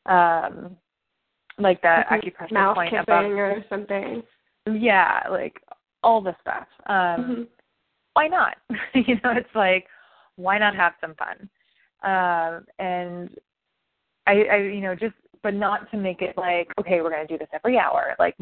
[0.06, 0.76] um,
[1.58, 4.22] like that acupressure mouth point above, or something.
[4.70, 5.60] Yeah, like
[6.04, 6.66] all the stuff.
[6.86, 7.42] Um, mm-hmm.
[8.12, 8.56] Why not?
[8.94, 9.86] you know, it's like
[10.36, 11.48] why not have some fun?
[12.02, 13.30] Um, and
[14.26, 17.32] I, I, you know, just, but not to make it like, okay, we're going to
[17.32, 18.14] do this every hour.
[18.18, 18.36] Like,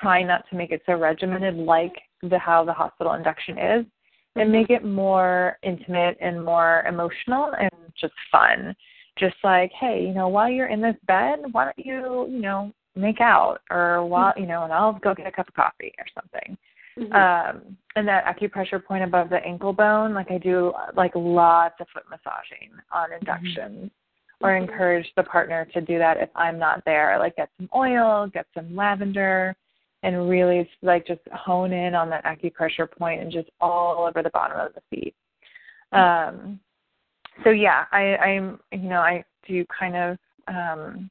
[0.00, 3.86] try not to make it so regimented like the how the hospital induction is,
[4.36, 4.52] and mm-hmm.
[4.52, 8.74] make it more intimate and more emotional and just fun.
[9.18, 12.72] Just like, hey, you know, while you're in this bed, why don't you, you know,
[12.96, 16.06] make out, or while, you know, and I'll go get a cup of coffee or
[16.14, 16.56] something.
[16.98, 17.12] Mm-hmm.
[17.12, 21.86] Um, and that acupressure point above the ankle bone, like I do like lots of
[21.92, 23.18] foot massaging on mm-hmm.
[23.20, 24.46] inductions mm-hmm.
[24.46, 27.18] or encourage the partner to do that if I'm not there.
[27.18, 29.56] Like get some oil, get some lavender,
[30.02, 34.30] and really like just hone in on that acupressure point and just all over the
[34.30, 35.14] bottom of the feet.
[35.92, 36.60] Um,
[37.44, 41.10] so yeah, I, I'm you know I do kind of um,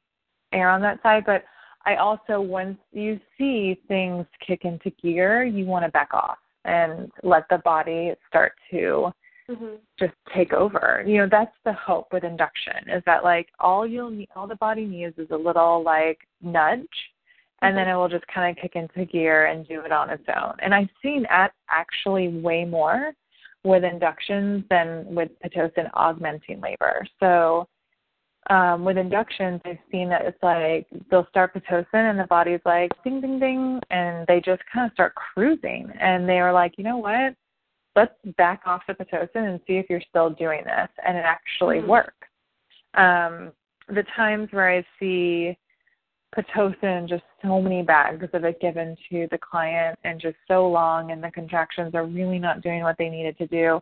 [0.54, 1.44] err on that side, but
[1.90, 7.12] I also, once you see things kick into gear, you want to back off and
[7.24, 9.12] let the body start to
[9.50, 9.76] mm-hmm.
[9.98, 11.04] just take over.
[11.08, 14.56] You know, that's the hope with induction is that like all you'll need, all the
[14.58, 16.78] body needs is a little like nudge,
[17.64, 17.76] and mm-hmm.
[17.78, 20.54] then it will just kind of kick into gear and do it on its own.
[20.62, 23.14] And I've seen that actually way more
[23.64, 27.04] with inductions than with pitocin augmenting labor.
[27.20, 27.68] So
[28.50, 32.92] um, with inductions, I've seen that it's like they'll start pitocin and the body's like
[33.04, 35.92] ding, ding, ding, and they just kind of start cruising.
[36.00, 37.36] And they are like, you know what?
[37.96, 41.78] Let's back off the pitocin and see if you're still doing this, and it actually
[41.78, 41.90] mm-hmm.
[41.90, 42.14] works.
[42.96, 43.52] Um,
[43.88, 45.58] the times where I see
[46.36, 51.12] pitocin, just so many bags of it given to the client, and just so long,
[51.12, 53.80] and the contractions are really not doing what they needed to do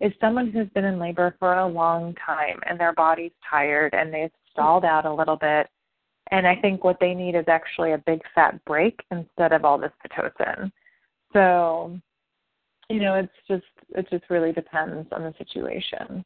[0.00, 4.12] is someone who's been in labor for a long time and their body's tired and
[4.12, 5.68] they've stalled out a little bit.
[6.30, 9.78] And I think what they need is actually a big fat break instead of all
[9.78, 10.70] this pitocin.
[11.32, 11.98] So,
[12.88, 16.24] you know, it's just it just really depends on the situation.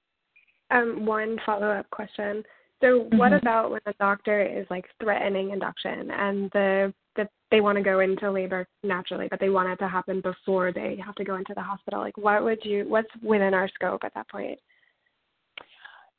[0.71, 2.43] Um, one follow up question.
[2.81, 3.17] So, mm-hmm.
[3.17, 7.85] what about when the doctor is like threatening induction and the that they want to
[7.85, 11.37] go into labor naturally, but they want it to happen before they have to go
[11.37, 12.01] into the hospital.
[12.01, 12.85] Like, what would you?
[12.89, 14.59] What's within our scope at that point?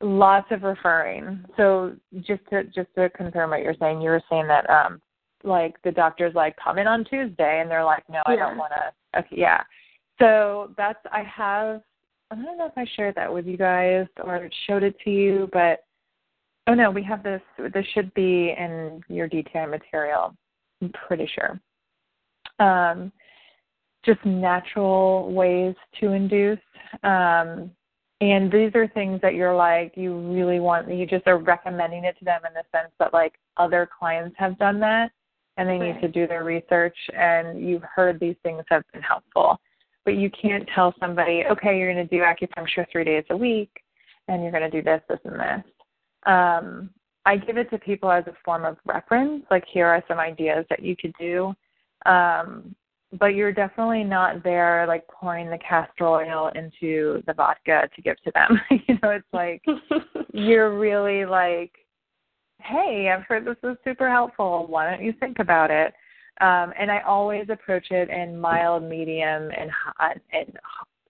[0.02, 1.44] Lots of referring.
[1.58, 5.02] So just to just to confirm what you're saying, you were saying that um
[5.44, 8.74] like the doctor's like come in on Tuesday, and they're like, no, I don't want
[8.74, 9.20] to.
[9.20, 9.62] Okay, yeah.
[10.20, 11.82] So that's I have.
[12.32, 15.50] I don't know if I shared that with you guys or showed it to you,
[15.54, 15.84] but
[16.68, 17.42] oh no, we have this.
[17.74, 20.36] This should be in your DTI material
[20.86, 21.60] I'm pretty sure.
[22.60, 23.12] Um,
[24.06, 26.60] just natural ways to induce.
[27.04, 27.72] Um,
[28.22, 32.18] and these are things that you're like, you really want, you just are recommending it
[32.20, 35.12] to them in the sense that like other clients have done that
[35.58, 39.60] and they need to do their research and you've heard these things have been helpful.
[40.06, 43.72] But you can't tell somebody, okay, you're going to do acupuncture three days a week
[44.28, 45.72] and you're going to do this, this, and this.
[46.26, 46.90] Um,
[47.26, 49.44] I give it to people as a form of reference.
[49.50, 51.54] Like here are some ideas that you could do.
[52.06, 52.76] Um,
[53.20, 58.22] but you're definitely not there like pouring the castor oil into the vodka to give
[58.24, 58.60] to them.
[58.88, 59.64] you know, it's like
[60.34, 61.72] you're really like,
[62.60, 64.66] hey, I've heard this is super helpful.
[64.68, 65.94] Why don't you think about it?
[66.42, 70.52] Um, and I always approach it in mild, medium, and hot and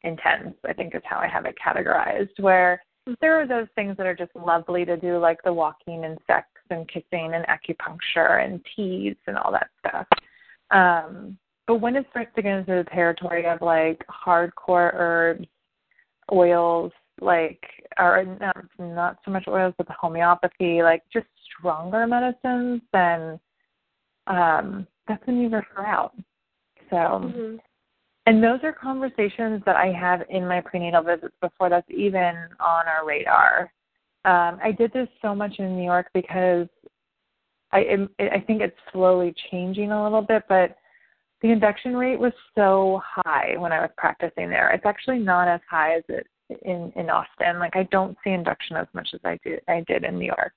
[0.03, 0.55] intense.
[0.67, 2.39] I think is how I have it categorized.
[2.39, 2.81] Where
[3.21, 6.47] there are those things that are just lovely to do, like the walking and sex
[6.69, 10.07] and kissing and acupuncture and teas and all that stuff.
[10.71, 11.37] Um,
[11.67, 15.47] but when it starts to get into the territory of like hardcore herbs,
[16.31, 16.91] oils,
[17.21, 17.63] like
[17.97, 21.27] or not not so much oils but the homeopathy, like just
[21.59, 23.39] stronger medicines, then
[24.27, 26.13] um that's when you refer out.
[26.89, 27.55] So Mm-hmm.
[28.25, 32.87] And those are conversations that I have in my prenatal visits before that's even on
[32.87, 33.71] our radar.
[34.25, 36.67] Um, I did this so much in New York because
[37.71, 40.77] I I think it's slowly changing a little bit, but
[41.41, 44.71] the induction rate was so high when I was practicing there.
[44.71, 46.27] It's actually not as high as it
[46.63, 47.59] in in Austin.
[47.59, 50.53] Like I don't see induction as much as I do I did in New York.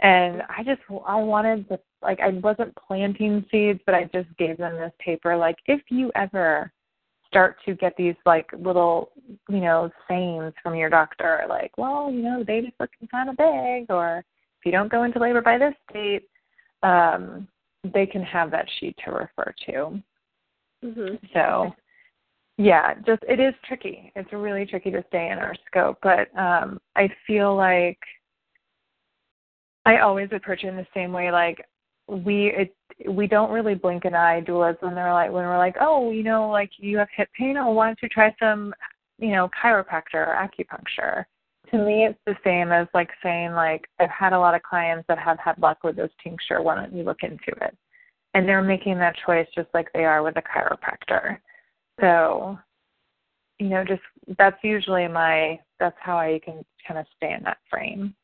[0.00, 4.58] And I just I wanted to like I wasn't planting seeds, but I just gave
[4.58, 6.72] them this paper like if you ever
[7.36, 9.10] start to get these like little
[9.50, 13.36] you know sayings from your doctor like well you know the baby's looking kind of
[13.36, 16.26] big or if you don't go into labor by this date
[16.82, 17.46] um
[17.92, 20.02] they can have that sheet to refer to.
[20.82, 21.14] Mm-hmm.
[21.34, 21.74] so
[22.56, 24.10] yeah just it is tricky.
[24.16, 27.98] It's really tricky to stay in our scope but um i feel like
[29.84, 31.62] i always approach it in the same way like
[32.08, 32.74] we it
[33.08, 36.22] we don't really blink an eye doulas when they're like when we're like oh you
[36.22, 38.72] know like you have hip pain oh why don't you try some
[39.18, 41.24] you know chiropractor or acupuncture?
[41.72, 45.04] To me it's the same as like saying like i've had a lot of clients
[45.08, 47.76] that have had luck with this tincture why don't you look into it?
[48.34, 51.38] And they're making that choice just like they are with a chiropractor.
[52.00, 52.58] So
[53.58, 54.02] you know just
[54.38, 58.14] that's usually my that's how i can kind of stay in that frame.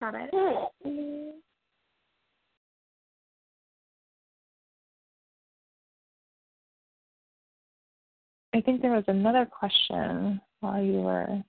[0.00, 1.42] Got it.
[8.54, 11.42] I think there was another question while you were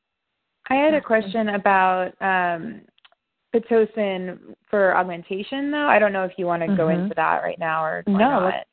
[0.69, 2.81] I had a question about um,
[3.53, 5.87] Pitocin for augmentation, though.
[5.87, 7.03] I don't know if you want to go Mhm.
[7.03, 8.43] into that right now or, or No, not.
[8.45, 8.69] let's-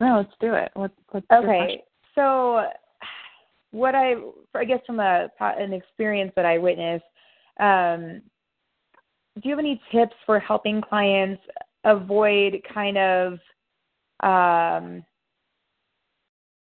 [0.00, 1.30] no let's do it what's what's?
[1.30, 1.84] Okay,
[2.16, 2.68] so
[3.70, 4.16] what I,
[4.54, 7.04] I guess from a an experience that I witnessed,
[7.60, 8.20] um,
[9.36, 11.42] do you have any tips for helping clients
[11.84, 13.38] avoid kind of,
[14.20, 15.04] um,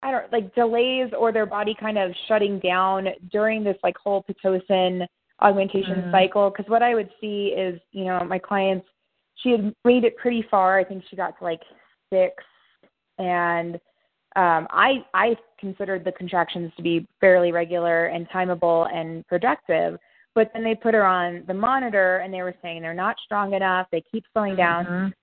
[0.06, 4.24] I don't like delays or their body kind of shutting down during this like whole
[4.24, 5.08] pitocin
[5.42, 6.12] augmentation Mhm.
[6.12, 6.52] cycle?
[6.52, 8.88] Because what I would see is, you know, my clients,
[9.36, 10.78] she had made it pretty far.
[10.78, 11.64] I think she got to like
[12.12, 12.44] six
[13.18, 13.80] and
[14.36, 19.98] um, I I considered the contractions to be fairly regular and timeable and productive.
[20.36, 23.54] But then they put her on the monitor and they were saying they're not strong
[23.54, 23.88] enough.
[23.92, 25.14] They keep slowing down, Mhm.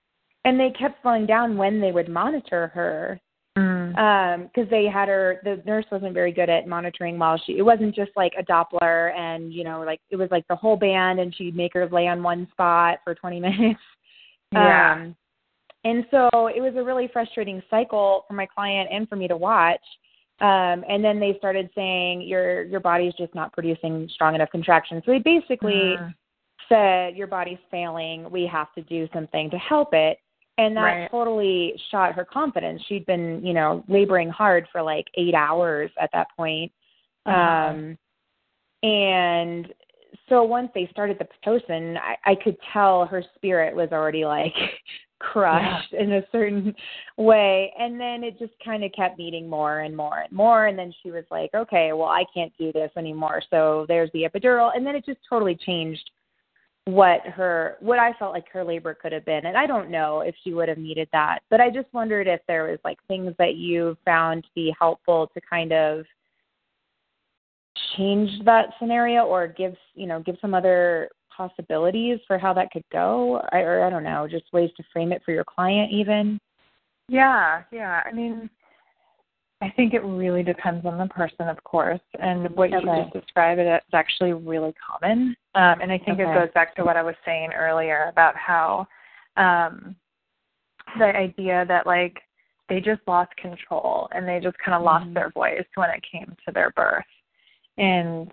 [0.45, 3.21] and they kept slowing down when they would monitor her
[3.95, 3.99] Mm.
[3.99, 7.61] um because they had her the nurse wasn't very good at monitoring while she it
[7.61, 11.19] wasn't just like a doppler and you know like it was like the whole band
[11.19, 13.79] and she'd make her lay on one spot for 20 minutes
[14.51, 14.93] Yeah.
[14.93, 15.15] um
[15.85, 19.37] and so it was a really frustrating cycle for my client and for me to
[19.37, 19.83] watch
[20.41, 25.03] um and then they started saying your your body's just not producing strong enough contractions
[25.05, 26.13] so they basically Mm.
[26.69, 30.17] said your body's failing we have to do something to help it
[30.57, 31.11] and that Right.
[31.11, 32.81] totally shot her confidence.
[32.87, 36.71] She'd been you know laboring hard for like eight hours at that point.
[37.25, 37.39] Uh-huh.
[37.39, 37.97] um
[38.83, 39.73] and
[40.27, 44.53] so once they started the pitocin i i could tell her spirit was already like
[45.19, 46.75] crushed in a certain
[47.15, 47.73] way.
[47.79, 50.67] And then it just kind of kept needing more and more and more.
[50.67, 53.41] And then she was like okay well i can't do this anymore.
[53.49, 54.71] So there's the epidural.
[54.75, 56.09] And then it just totally changed
[56.85, 59.45] what her what I felt like her labor could have been.
[59.45, 61.39] And I don't know if she would have needed that.
[61.49, 65.29] But I just wondered if there was like things that you found to be helpful
[65.33, 66.05] to kind of
[67.95, 72.83] change that scenario or give you know, give some other possibilities for how that could
[72.91, 73.41] go.
[73.51, 76.39] I or I don't know, just ways to frame it for your client even.
[77.07, 78.01] Yeah, yeah.
[78.05, 78.49] I mean,
[79.61, 83.03] I think it really depends on the person, of course, and what you Okay.
[83.03, 85.35] just described it is actually really common.
[85.55, 88.87] Um, and I think it goes back to what I was saying earlier about how
[89.37, 89.95] um,
[90.97, 92.19] the idea that like
[92.69, 95.13] they just lost control and they just kind of lost Mhm.
[95.13, 97.05] their voice when it came to their birth,
[97.77, 98.31] and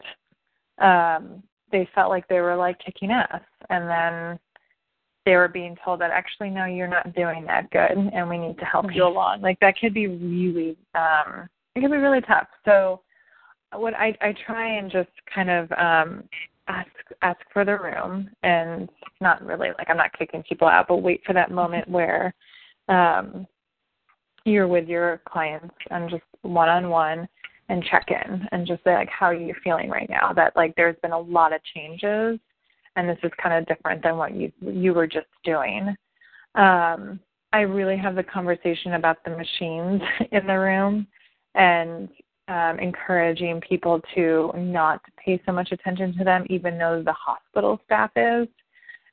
[0.78, 3.42] um, they felt like they were like kicking ass.
[3.68, 4.38] And then
[5.26, 8.58] they were being told that actually no you're not doing that good and we need
[8.58, 9.42] to help you along.
[9.42, 12.48] Like that could be really um it could be really tough.
[12.64, 13.02] So
[13.72, 16.24] what i i try and just kind of um
[16.68, 16.90] ask
[17.22, 18.88] ask for the room and
[19.20, 22.32] not really like i'm not kicking people out but wait for that moment where
[22.88, 23.46] um
[24.44, 27.28] you're with your clients and just one on one
[27.68, 30.32] and check in and just say like how are you feeling right now?
[30.32, 32.38] That like there's been a lot of changes
[32.96, 35.94] and this is kind of different than what you you were just doing.
[36.56, 37.20] Um
[37.52, 40.00] i really have the conversation about the machines
[40.32, 41.06] in the room
[41.54, 42.08] and
[42.50, 47.80] um, encouraging people to not pay so much attention to them, even though the hospital
[47.84, 48.48] staff is,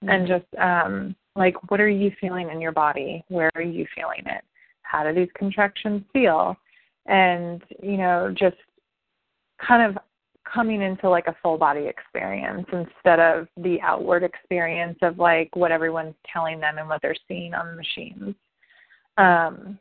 [0.04, 0.10] mm-hmm.
[0.10, 3.24] and just um, like, what are you feeling in your body?
[3.30, 4.44] Where are you feeling it?
[4.82, 6.58] How do these contractions feel?
[7.06, 8.58] And you know, just
[9.66, 10.02] kind of
[10.52, 15.72] coming into like a full body experience instead of the outward experience of like what
[15.72, 18.36] everyone's telling them and what they're seeing on the machines.
[19.18, 19.78] Um,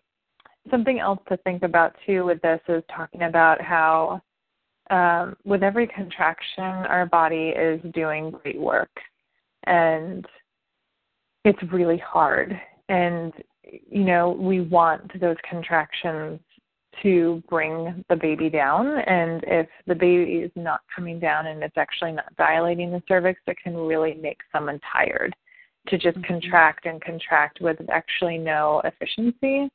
[0.70, 4.20] something else to think about too with this is talking about how
[4.90, 8.90] um, with every contraction, our body is doing great work,
[9.64, 10.24] and
[11.44, 12.58] it's really hard.
[12.88, 13.32] And
[13.64, 16.38] you know, we want those contractions
[17.02, 18.86] to bring the baby down.
[18.86, 23.40] And if the baby is not coming down and it's actually not dilating the cervix,
[23.46, 25.34] it can really make someone tired
[25.88, 26.32] to just mm-hmm.
[26.32, 29.68] contract and contract with actually no efficiency.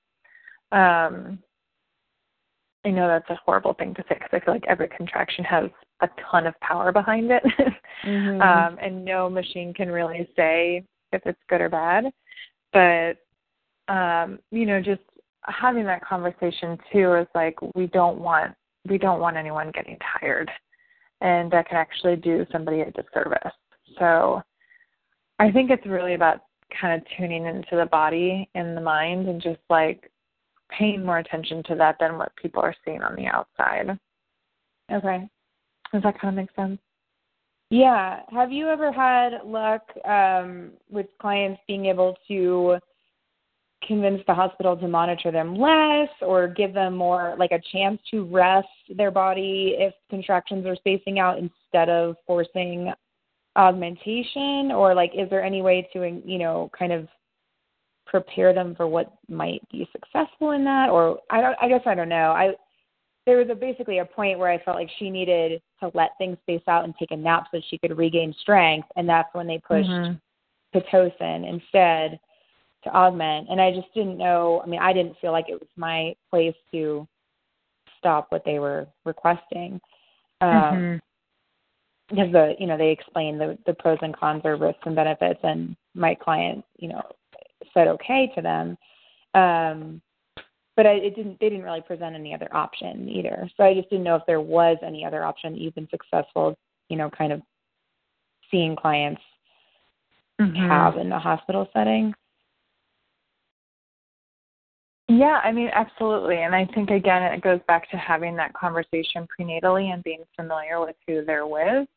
[0.72, 1.40] Um,
[2.84, 5.66] I know that's a horrible thing to say because I feel like every contraction has
[6.02, 7.44] a ton of power behind it,
[8.06, 8.42] mm-hmm.
[8.42, 12.06] um, and no machine can really say if it's good or bad.
[12.74, 13.18] But
[13.94, 15.02] um, you know, just
[15.44, 18.54] having that conversation too is like we don't want
[18.90, 20.50] we don't want anyone getting tired,
[21.22, 23.54] and that can actually do somebody a disservice.
[24.00, 24.42] So
[25.40, 26.42] I think it's really about
[26.80, 30.11] kind of tuning into the body and the mind and just like
[30.78, 33.98] paying more attention to that than what people are seeing on the outside.
[34.92, 35.28] Okay.
[35.94, 36.80] Does that kind of make sense?
[37.70, 38.22] Yeah.
[38.30, 42.78] Have you ever had luck um, with clients being able to
[43.86, 48.26] convince the hospital to monitor them less or give them more like a chance to
[48.26, 52.92] rest their body if contractions are spacing out instead of forcing
[53.56, 57.08] augmentation or like is there any way to you know kind of
[58.06, 61.96] prepare them for what might be successful in that or I don't I guess I
[61.96, 62.32] don't know.
[62.32, 62.54] I
[63.28, 66.38] there was a, basically a point where I felt like she needed to let things
[66.42, 69.60] space out and take a nap so she could regain strength and that's when they
[69.60, 70.78] pushed mm-hmm.
[70.78, 72.20] pitocin instead
[72.84, 75.70] to augment and I just didn't know I mean I didn't feel like it was
[75.78, 77.08] my place to
[77.98, 79.80] stop what they were requesting.
[80.42, 80.98] Um mm-hmm
[82.12, 85.40] because the you know they explained the the pros and cons or risks and benefits
[85.44, 87.02] and my client you know
[87.74, 88.78] said okay to them.
[89.34, 90.02] Um,
[90.76, 91.40] but I, it didn't.
[91.40, 93.50] They didn't really present any other option either.
[93.58, 95.56] So I just didn't know if there was any other option.
[95.56, 96.58] You've been successful,
[96.90, 97.42] you know, kind of
[98.50, 99.22] seeing clients
[100.40, 100.56] mm-hmm.
[100.56, 102.14] have in the hospital setting.
[105.08, 106.38] Yeah, I mean, absolutely.
[106.38, 110.80] And I think, again, it goes back to having that conversation prenatally and being familiar
[110.80, 111.88] with who they're with.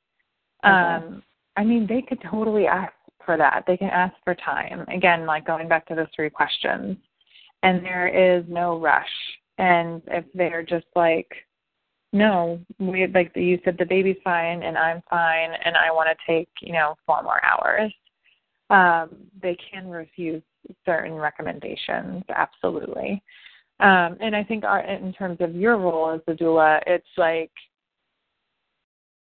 [0.65, 0.73] Okay.
[0.73, 1.23] Um,
[1.57, 2.93] I mean, they could totally ask
[3.25, 3.65] for that.
[3.67, 4.85] They can ask for time.
[4.89, 6.97] Again, like going back to the three questions.
[7.63, 9.09] And there is no rush.
[9.59, 11.29] And if they're just like,
[12.13, 16.33] no, we like you said the baby's fine and I'm fine and I want to
[16.33, 17.93] take, you know, four more hours.
[18.71, 20.43] Um, they can refuse
[20.85, 23.23] certain recommendations, absolutely.
[23.81, 27.51] Um, and I think our, in terms of your role as a doula, it's like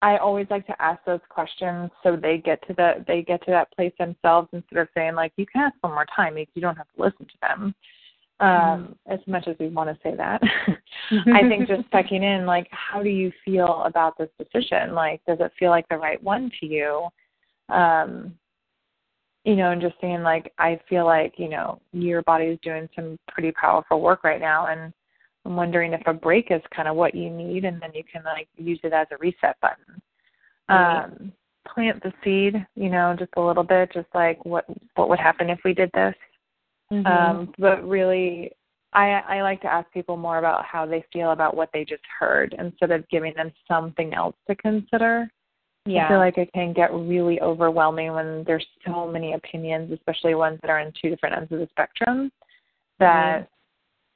[0.03, 3.51] I always like to ask those questions so they get to the they get to
[3.51, 6.75] that place themselves instead of saying like you can ask one more time you don't
[6.75, 7.75] have to listen to them
[8.39, 10.41] um mm as much as we want to say that.
[11.33, 14.93] I think just checking in like how do you feel about this decision?
[14.93, 17.07] Like does it feel like the right one to you?
[17.69, 18.33] Um
[19.45, 22.87] you know and just saying like i feel like you know your body is doing
[22.95, 24.93] some pretty powerful work right now and
[25.45, 28.23] I'm wondering if a break is kind of what you need, and then you can
[28.23, 30.01] like use it as a reset button.
[30.69, 31.33] Um,
[31.67, 34.65] plant the seed, you know, just a little bit, just like what
[34.95, 36.15] what would happen if we did this.
[36.91, 37.05] Mm-hmm.
[37.05, 38.51] Um, but really,
[38.93, 42.03] I I like to ask people more about how they feel about what they just
[42.19, 45.29] heard instead of giving them something else to consider.
[45.85, 46.05] Yeah.
[46.05, 50.59] I feel like it can get really overwhelming when there's so many opinions, especially ones
[50.61, 52.31] that are in two different ends of the spectrum,
[52.99, 53.52] that mm-hmm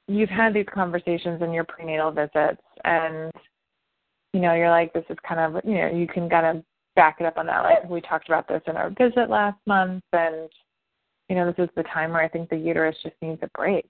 [0.08, 3.30] you've had these conversations in your prenatal visits and
[4.32, 6.64] you know you're like this is kind of you know you can kind of
[6.98, 7.62] back it up on that.
[7.62, 10.50] Like we talked about this in our visit last month, and
[11.28, 13.88] you know, this is the time where I think the uterus just needs a break.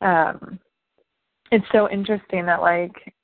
[0.00, 0.58] Um,
[1.52, 3.14] it's so interesting that like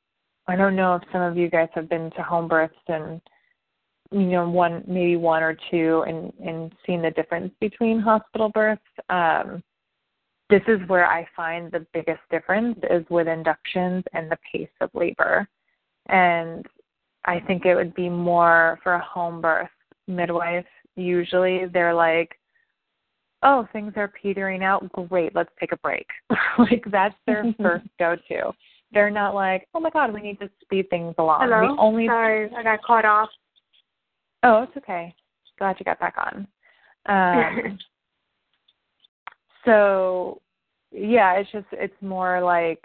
[0.46, 3.20] I don't know if some of you guys have been to home births and
[4.12, 8.82] you know one maybe one or two and and seen the difference between hospital births.
[9.10, 9.60] Um,
[10.50, 14.90] this is where I find the biggest difference is with inductions and the pace of
[14.94, 15.48] labor.
[16.06, 16.66] And
[17.24, 19.70] I think it would be more for a home birth
[20.06, 20.66] midwife.
[20.96, 22.38] Usually they're like,
[23.42, 24.90] oh, things are petering out.
[25.08, 26.06] Great, let's take a break.
[26.58, 28.52] like that's their first go to.
[28.92, 31.40] They're not like, oh my God, we need to speed things along.
[31.42, 31.74] Hello.
[31.74, 33.28] The only Sorry, I got caught off.
[34.42, 35.14] Oh, it's okay.
[35.58, 36.46] Glad you got back on.
[37.06, 37.78] Um,
[39.64, 40.40] so,
[40.90, 42.80] yeah, it's just it's more like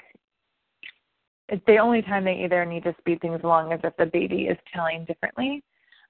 [1.47, 4.43] it's the only time they either need to speed things along is if the baby
[4.43, 5.63] is telling differently.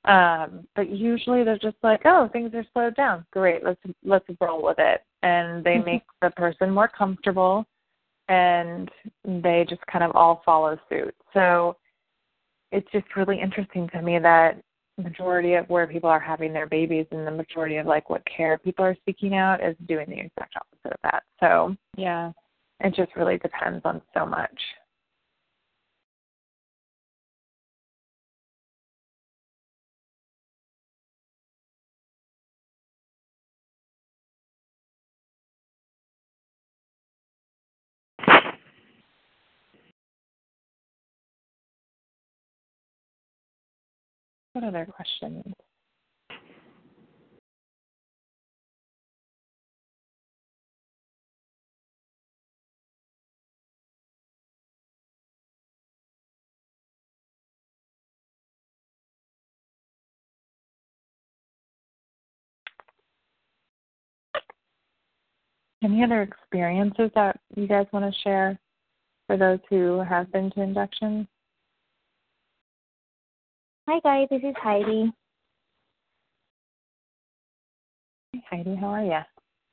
[0.05, 3.25] Um, but usually they're just like, oh, things are slowed down.
[3.31, 7.65] Great, let's let's roll with it, and they make the person more comfortable,
[8.29, 8.89] and
[9.25, 11.15] they just kind of all follow suit.
[11.33, 11.75] So
[12.71, 14.61] it's just really interesting to me that
[14.99, 18.57] majority of where people are having their babies and the majority of like what care
[18.57, 21.23] people are seeking out is doing the exact opposite of that.
[21.39, 22.31] So yeah,
[22.81, 24.59] it just really depends on so much.
[44.59, 45.41] What other questions?
[65.81, 68.59] Any other experiences that you guys want to share
[69.25, 71.27] for those who have been to inductions?
[73.89, 75.11] Hi guys, this is Heidi.
[78.33, 79.17] Hey Heidi, how are you?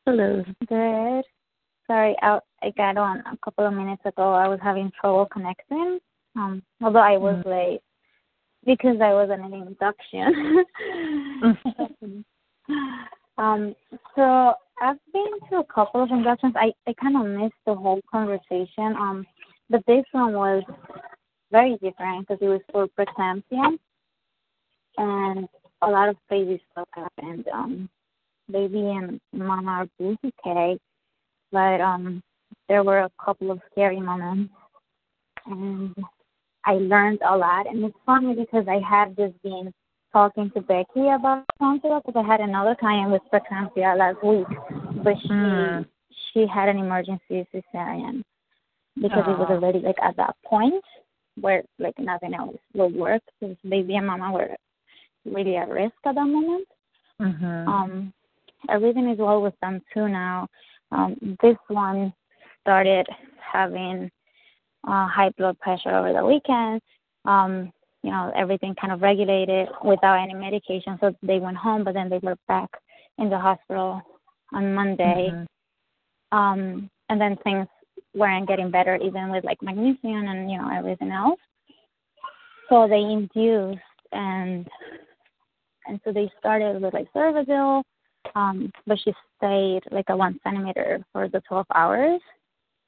[0.06, 0.42] Hello.
[0.66, 1.24] Good.
[1.86, 4.32] Sorry, I I got on a couple of minutes ago.
[4.32, 5.98] I was having trouble connecting.
[6.34, 7.50] Um, although I was Mm.
[7.50, 7.80] late
[8.64, 10.64] because I was in an induction.
[13.36, 13.76] um,
[14.14, 16.54] so I've been to a couple of inductions.
[16.56, 18.96] I I kind of missed the whole conversation.
[18.96, 19.26] Um,
[19.68, 20.64] but this one was
[21.52, 23.78] very different because it was for preeclampsia,
[24.96, 25.48] and
[25.82, 27.46] a lot of crazy stuff happened.
[27.52, 27.88] Um,
[28.50, 30.78] baby and mama are both okay,
[31.52, 32.22] but um,
[32.68, 34.52] there were a couple of scary moments,
[35.46, 35.94] and
[36.64, 37.66] I learned a lot.
[37.66, 39.72] And it's funny because I have just been
[40.12, 44.46] talking to Becky about tonsil because I had another client with preeclampsia last week,
[45.04, 45.86] but she Mm.
[46.32, 48.22] she had an emergency cesarean
[49.00, 50.84] because it was already like at that point
[51.40, 54.56] where like nothing else will work because baby and mama were
[55.26, 56.66] really at risk at that moment.
[57.20, 57.68] Mhm.
[57.68, 58.12] Um,
[58.68, 60.48] everything is well with them too now.
[60.92, 62.12] Um, this one
[62.60, 63.06] started
[63.40, 64.10] having
[64.86, 66.80] uh, high blood pressure over the weekend.
[67.24, 67.72] Um,
[68.02, 70.96] you know, everything kind of regulated without any medication.
[71.00, 72.70] So they went home, but then they were back
[73.18, 74.00] in the hospital
[74.52, 75.30] on Monday.
[75.30, 75.46] Mhm.
[76.32, 77.66] Um, and then things
[78.14, 81.40] weren't getting better even with like magnesium and you know everything else.
[82.68, 83.80] So they induced
[84.12, 84.68] and
[85.86, 87.82] and so they started with like Cervidil,
[88.34, 92.20] um, but she stayed like a one centimeter for the 12 hours.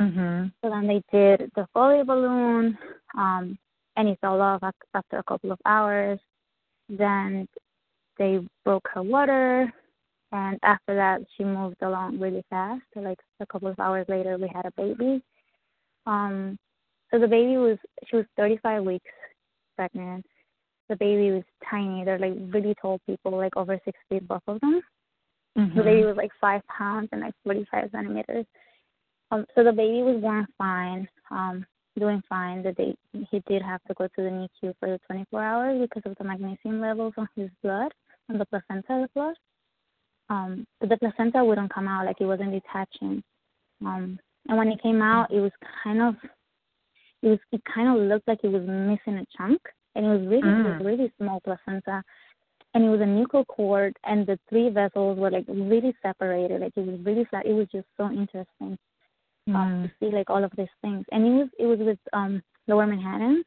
[0.01, 0.53] Mhm.
[0.63, 2.79] So then they did the Foley balloon,
[3.17, 3.59] um,
[3.97, 4.63] and it fell off
[4.95, 6.21] after a couple of hours.
[6.89, 7.49] Then
[8.17, 9.73] they broke her water,
[10.33, 12.83] and after that she moved along really fast.
[12.95, 15.23] So like a couple of hours later, we had a baby.
[16.07, 16.59] Um,
[17.11, 19.11] so the baby was she was 35 weeks
[19.77, 20.27] pregnant.
[20.89, 22.05] The baby was tiny.
[22.05, 24.81] They're like really tall people, like over six feet, both of them.
[25.55, 26.07] The baby Mhm.
[26.07, 28.47] was like five pounds and like 45 centimeters.
[29.31, 31.67] Um, so the baby was born fine, um,
[31.99, 32.63] doing fine.
[32.63, 32.97] The day
[33.31, 36.25] he did have to go to the NICU for the 24 hours because of the
[36.25, 37.93] magnesium levels on his blood,
[38.31, 39.37] on the placenta of the blood.
[40.31, 43.23] Um, but the placenta wouldn't come out, like it wasn't detaching.
[43.85, 44.19] Um,
[44.49, 46.15] and when it came out, it was kind of,
[47.23, 49.61] it was, it kind of looked like it was missing a chunk,
[49.99, 50.85] and it was really, it was Mm.
[50.87, 52.03] really small placenta
[52.75, 56.73] and it was a nuchal cord and the three vessels were like really separated like
[56.77, 58.79] it was really flat it was just so interesting
[59.49, 59.83] um, Mm.
[59.83, 62.87] to see like all of these things and it was it was with um lower
[62.87, 63.43] manhattan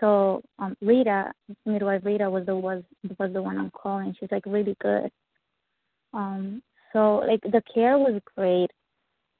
[0.00, 1.32] so um Rita,
[1.64, 2.82] midwife Rita was the was
[3.18, 5.10] was the one on call and she's like really good.
[6.12, 6.62] Um
[6.92, 8.70] so like the care was great.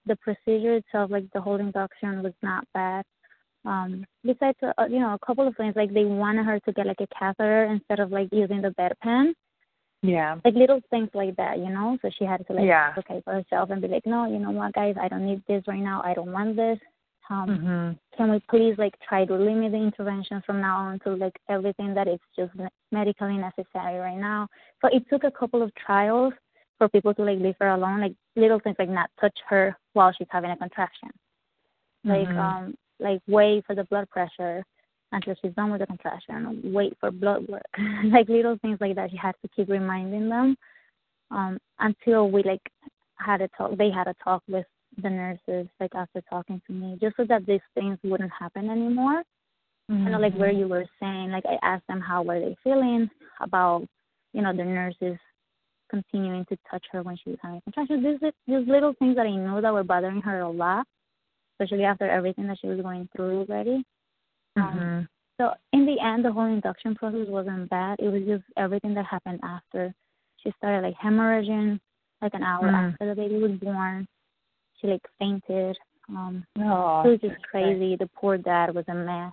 [0.07, 3.05] The procedure itself, like the whole induction was not bad.
[3.65, 6.87] Um besides uh, you know, a couple of things like they wanted her to get
[6.87, 9.35] like a catheter instead of like using the bedpan.
[10.03, 10.37] Yeah.
[10.45, 11.97] Like little things like that, you know?
[12.03, 12.93] So she had to like Yeah.
[12.99, 15.67] okay for herself and be like, No, you know what guys, I don't need this
[15.67, 16.79] right now, I don't want this.
[17.31, 17.99] Um Mhm.
[18.17, 21.95] can we please like try to limit the interventions from now on to like everything
[21.95, 22.53] that is just
[22.93, 24.47] medically necessary right now
[24.81, 26.33] so it took a couple of trials
[26.79, 30.13] for people to like leave her alone like little things like not touch her while
[30.13, 31.11] she's having a contraction
[32.05, 32.39] like Mhm.
[32.39, 34.65] um like wait for the blood pressure
[35.13, 37.63] until she's done with the contraction wait for blood work.
[38.05, 40.57] Like little things like that she had to keep reminding them
[41.31, 42.61] um until we like
[43.17, 44.67] had a talk they had a talk with
[45.03, 49.23] the nurses like after talking to me just so that these things wouldn't happen anymore.
[49.89, 50.59] You know like where Mhm.
[50.61, 53.87] you were saying like i asked them how were they feeling about
[54.33, 55.19] you know the nurses
[55.91, 58.03] continuing to touch her when she was having contractions.
[58.03, 60.87] These these little things that i know that were bothering her a lot
[61.59, 63.85] especially after everything that she was going through already
[64.57, 65.09] um, Mhm.
[65.39, 69.05] so in the end the whole induction process wasn't bad it was just everything that
[69.07, 69.95] happened after
[70.39, 71.81] she started like hemorrhaging
[72.23, 72.93] like an hour Mm.
[72.93, 74.07] after the baby was born
[74.81, 75.77] she like fainted
[76.09, 77.97] um Oh, it was just crazy.
[77.97, 79.33] The poor dad was a mess.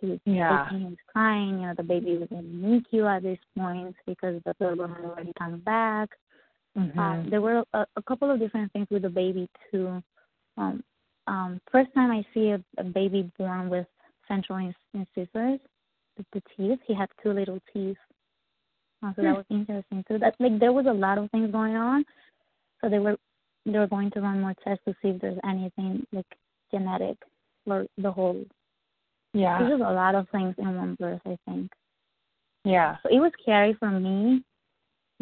[0.00, 0.68] He was Yeah.
[0.68, 1.60] he was crying.
[1.60, 5.04] You know, the baby was in NICU at this point because the third one had
[5.04, 6.10] already come back.
[6.76, 6.98] Mhm.
[6.98, 10.02] Um, there were a, a couple of different things with the baby too.
[10.58, 10.84] Um,
[11.28, 13.86] um, first time I see a, a baby born with
[14.26, 14.58] central
[14.94, 15.60] incisors,
[16.16, 16.78] the, the teeth.
[16.86, 17.96] He had two little teeth.
[19.02, 20.18] Uh, so that was interesting too.
[20.18, 22.04] That like there was a lot of things going on.
[22.80, 23.16] So they were
[23.66, 26.26] they were going to run more tests to see if there's anything like
[26.72, 27.16] genetic
[27.64, 28.44] for the whole.
[29.34, 29.58] yeah.
[29.58, 31.70] There's just a lot of things in one birth, I think.
[32.64, 32.96] Yeah.
[33.02, 34.42] So it was scary for me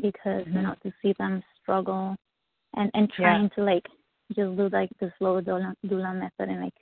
[0.01, 0.63] because you Mhm.
[0.63, 2.17] know to see them struggle
[2.75, 3.17] and and Yeah.
[3.25, 3.87] trying to like
[4.35, 6.75] just do like the slow doula, doula method and like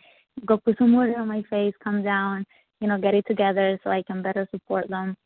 [0.47, 2.45] go put some water on my face, come down,
[2.81, 5.17] you know, get it together so I can better support them.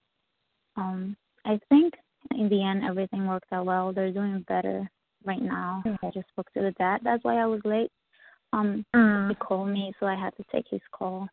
[0.76, 1.94] Um, I think
[2.32, 3.92] in the end everything worked out well.
[3.92, 4.88] They're doing better
[5.24, 5.82] right now.
[6.02, 7.00] I just spoke to the dad.
[7.02, 7.90] That's why I was late.
[8.52, 9.28] Um, Mm.
[9.28, 11.28] he called me, so I had to take his call.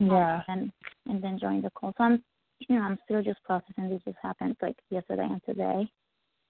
[0.00, 0.42] um, Yeah.
[0.48, 0.72] and
[1.08, 1.92] and then join the call.
[1.96, 2.24] So I'm,
[2.58, 3.88] you know, I'm still just processing.
[3.88, 5.88] This just happened like yesterday and today.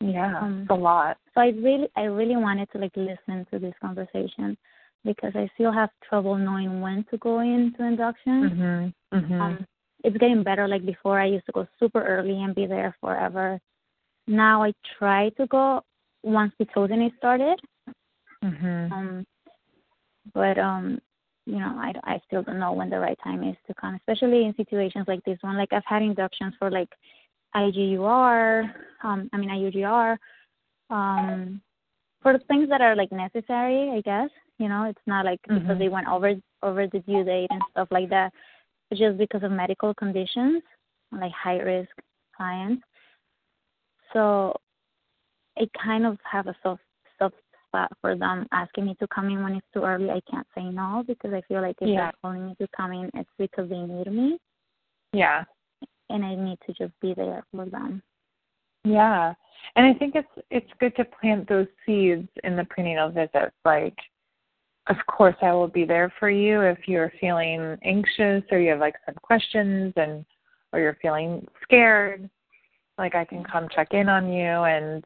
[0.03, 0.39] Yeah.
[0.41, 1.17] Um, It's a lot.
[1.35, 4.57] So I really, I really wanted to like listen to this conversation
[5.05, 8.51] because I still have trouble knowing when to go into induction.
[8.51, 8.95] Mhm.
[9.13, 9.41] Mhm.
[9.41, 9.67] Um,
[10.05, 10.67] it's getting better.
[10.67, 13.61] Like before, I used to go super early and be there forever.
[14.27, 15.83] Now I try to go
[16.23, 17.61] once the closing is started.
[18.43, 18.93] mhm.
[18.93, 19.27] Um,
[20.35, 21.01] but um,
[21.47, 24.45] you know, I I still don't know when the right time is to come, especially
[24.45, 25.57] in situations like this one.
[25.57, 26.89] Like I've had inductions for like
[27.55, 28.73] IGUR,
[29.03, 30.17] um, I mean IUGR,
[30.91, 31.61] um,
[32.23, 34.31] for things that are like necessary, I guess.
[34.59, 35.79] You know, it's not like because Mhm.
[35.79, 38.33] they went over over the due date and stuff like that.
[38.91, 40.63] It's just because of medical conditions,
[41.11, 41.91] like high risk
[42.37, 42.85] clients.
[44.13, 44.55] So
[45.59, 46.83] I kind of have a soft
[47.19, 47.37] soft
[47.67, 50.11] spot for them asking me to come in when it's too early.
[50.11, 52.01] I can't say no because I feel like if Yeah.
[52.01, 54.39] they're calling me to come in, it's because they need me,
[55.13, 55.45] Yeah.
[56.13, 58.03] And I need to just be there for them.
[58.85, 59.35] Yeah.
[59.77, 63.55] And I think it's it's good to plant those seeds in the prenatal visits.
[63.65, 63.97] Like
[64.89, 68.81] of course I will be there for you if you're feeling anxious or you have
[68.81, 70.25] like some questions and
[70.73, 72.29] or you're feeling scared.
[72.99, 75.05] Like I can come check in on you and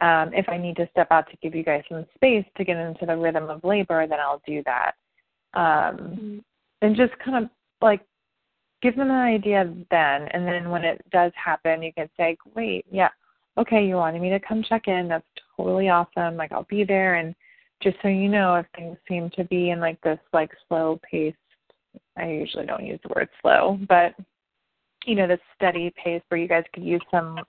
[0.00, 2.78] um if I need to step out to give you guys some space to get
[2.78, 4.92] into the rhythm of labor, then I'll do that.
[5.52, 6.42] Um
[6.80, 7.50] and just kind of
[7.82, 8.00] like
[8.84, 12.84] give them an idea then and then when it does happen you can say wait
[12.92, 13.08] yeah
[13.56, 15.24] okay you wanted me to come check in that's
[15.56, 17.34] totally awesome like i'll be there and
[17.82, 21.34] just so you know if things seem to be in like this like slow pace
[22.18, 24.14] i usually don't use the word slow but
[25.06, 27.40] you know this steady pace where you guys could use some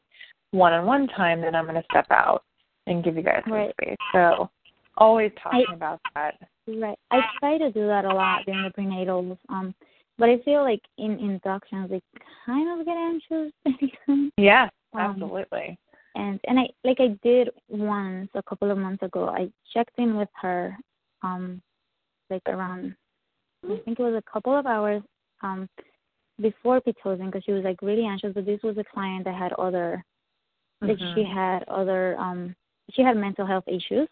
[0.51, 2.43] one on one time then i'm going to step out
[2.87, 3.75] and give you guys some Right.
[3.81, 4.49] space so
[4.97, 6.35] always talking I- about that
[6.67, 6.97] Right.
[7.11, 9.37] I try to do that a lot during the prenatals.
[9.49, 9.75] Um,
[10.17, 12.01] but I feel like in inductions, I
[12.45, 13.51] kind of get anxious.
[14.37, 15.77] yeah Um, absolutely
[16.15, 19.27] and and I like I did once a couple of months ago.
[19.29, 20.77] I checked in with her,
[21.21, 21.61] um,
[22.29, 22.95] like around
[23.65, 25.01] I think it was a couple of hours
[25.41, 25.67] um
[26.41, 28.33] before pitocin because she was like really anxious.
[28.33, 30.03] But this was a client that had other
[30.81, 31.13] like Mhm.
[31.13, 32.55] she had other um
[32.91, 34.07] she had mental health issues.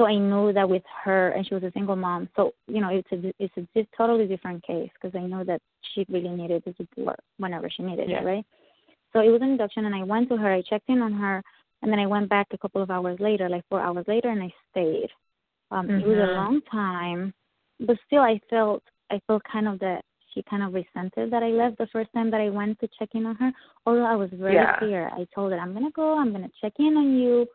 [0.00, 2.26] So I knew that with her, and she was a single mom.
[2.34, 5.60] So you know, it's a it's a di- totally different case because I know that
[5.92, 8.20] she really needed the support whenever she needed Yeah.
[8.22, 8.46] it, right?
[9.12, 10.50] So it was an induction, and I went to her.
[10.50, 11.42] I checked in on her,
[11.82, 14.42] and then I went back a couple of hours later, like four hours later, and
[14.42, 15.10] I stayed.
[15.70, 16.34] Um, It was a Mhm.
[16.34, 17.34] long time,
[17.78, 21.50] but still, I felt I felt kind of that she kind of resented that I
[21.50, 23.52] left the first time that I went to check in on her.
[23.84, 24.78] Although I was very Yeah.
[24.78, 27.46] clear, I told her I'm gonna go, I'm gonna check in on you,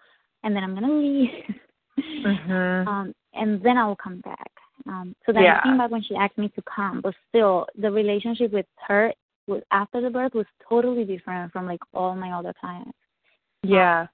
[0.43, 1.31] and then I'm gonna leave.
[2.23, 2.87] Mhm.
[2.87, 4.51] um, and then I will come back.
[4.87, 5.57] Um, so then Yeah.
[5.59, 9.13] I came back when she asked me to come, but still, the relationship with her
[9.47, 12.97] was after the birth was totally different from like all my other clients.
[13.63, 14.07] Yeah.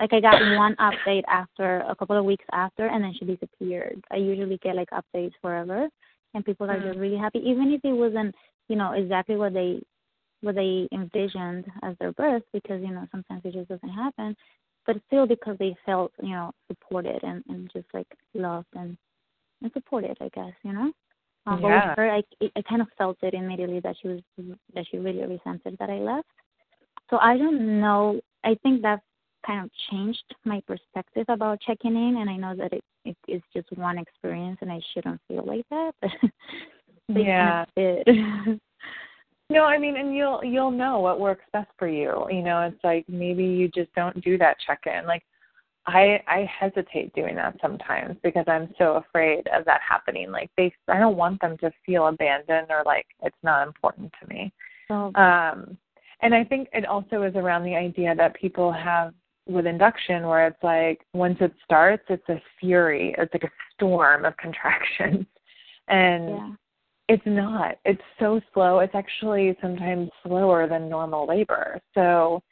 [0.00, 4.02] Like I got one update after a couple of weeks after, and then she disappeared.
[4.10, 5.88] I usually get like updates forever,
[6.34, 6.86] and people are Mm.
[6.88, 8.34] just really happy, even if it wasn't,
[8.68, 9.80] you know, exactly what they
[10.42, 14.36] what they envisioned as their birth, because you know sometimes it just doesn't happen.
[14.86, 18.96] But still, because they felt, you know, supported and and just like loved and
[19.62, 20.92] and supported, I guess, you know.
[21.46, 21.88] Um, But Yeah.
[21.88, 22.22] with her, I
[22.56, 24.20] I kind of felt it immediately that she was
[24.74, 26.28] that she really resented that I left.
[27.10, 28.20] So I don't know.
[28.44, 29.00] I think that
[29.46, 33.42] kind of changed my perspective about checking in, and I know that it it is
[33.54, 35.92] just one experience, and I shouldn't feel like that.
[37.08, 37.64] But, but Yeah.
[37.76, 38.08] kind
[38.48, 38.60] of.
[39.52, 42.26] No, I mean, and you'll you'll know what works best for you.
[42.30, 45.06] You know, it's like maybe you just don't do that check-in.
[45.06, 45.22] Like
[45.86, 50.30] I I hesitate doing that sometimes because I'm so afraid of that happening.
[50.30, 54.28] Like they I don't want them to feel abandoned or like it's not important to
[54.28, 54.52] me.
[54.88, 55.76] so Um
[56.20, 59.12] and I think it also is around the idea that people have
[59.48, 64.24] with induction where it's like once it starts it's a fury, it's like a storm
[64.24, 65.26] of contractions.
[65.88, 66.50] And yeah,
[67.12, 67.76] it's not.
[67.84, 68.78] It's so slow.
[68.78, 71.78] It's actually sometimes slower than normal labor.
[71.94, 72.42] So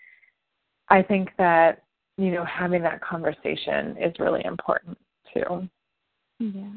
[0.91, 1.83] I think that,
[2.19, 4.99] you know, having that conversation is really important
[5.33, 5.67] too.
[6.41, 6.73] yeah.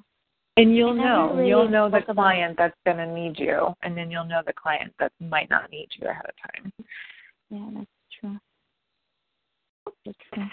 [0.55, 1.33] And you'll never know.
[1.33, 4.23] really you'll know the spoke about- client that's going to need you, and then you'll
[4.23, 6.71] know the client that might not need you ahead of time.
[7.49, 7.87] Yeah, that's
[8.19, 8.37] true.
[10.05, 10.43] That's true.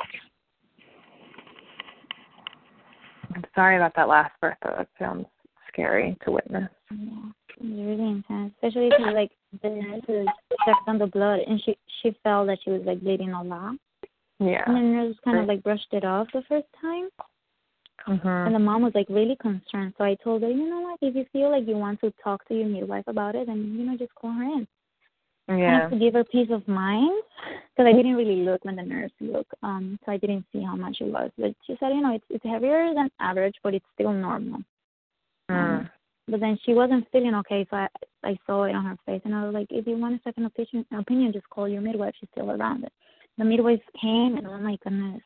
[3.35, 4.75] I'm sorry about that last birth, though.
[4.79, 5.27] That sounds
[5.73, 6.69] scary to witness.
[6.91, 9.31] Yeah, it was really intense, especially because like
[9.63, 10.29] the nurses
[10.65, 13.77] checked on the blood, and she she felt that she was like bleeding a lot,
[14.39, 14.65] Yeah.
[14.67, 17.09] and the nurse kind of like brushed it off the first time,
[18.07, 18.53] and Mhm.
[18.53, 19.95] the mom was like really concerned.
[19.97, 22.47] So I told her, you know what, if you feel like you want to talk
[22.49, 24.67] to your midwife about it, then you know just call her in.
[25.49, 25.85] Kind Yeah.
[25.87, 27.23] of to give her peace of mind,
[27.71, 30.77] because I didn't really look when the nurse looked, um, so I didn't see how
[30.77, 31.31] much it was.
[31.37, 34.61] But she said, you know, it's it's heavier than average, but it's still normal.
[35.51, 35.91] Mm.
[36.29, 37.89] But then she wasn't feeling okay, so I
[38.23, 40.45] I saw it on her face, and I was like, if you want a second
[40.47, 42.15] opinion, opinion, just call your midwife.
[42.21, 42.93] She's still around it.
[43.39, 45.23] The midwife came, and oh my goodness,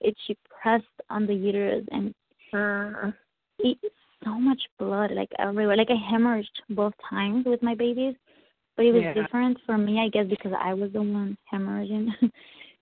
[0.00, 2.14] it she pressed on the uterus, and
[2.52, 3.12] Mm.
[3.58, 3.78] it
[4.22, 5.76] so much blood like everywhere.
[5.76, 8.14] Like I hemorrhaged both times with my babies,
[8.76, 9.14] but it was Yeah.
[9.14, 12.10] different for me, I guess, because I was the one hemorrhaging,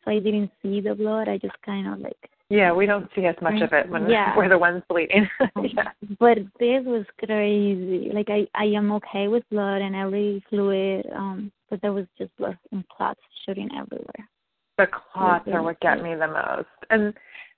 [0.05, 1.29] so I didn't see the blood.
[1.29, 4.35] I just kind of like Yeah, we don't see as much of it when Yeah.
[4.37, 5.27] we're the ones bleeding.
[5.63, 5.93] yeah.
[6.21, 8.11] but this was crazy.
[8.13, 12.37] Like I, I am okay with blood and every fluid, um, but there was just
[12.37, 14.29] blood and clots shooting everywhere.
[14.77, 17.15] the clots are what get me the most and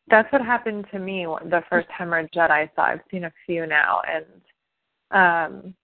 [0.08, 3.66] that's what happened to me the first hemorrhage that i saw i've seen a few
[3.66, 4.24] now and
[5.10, 5.74] um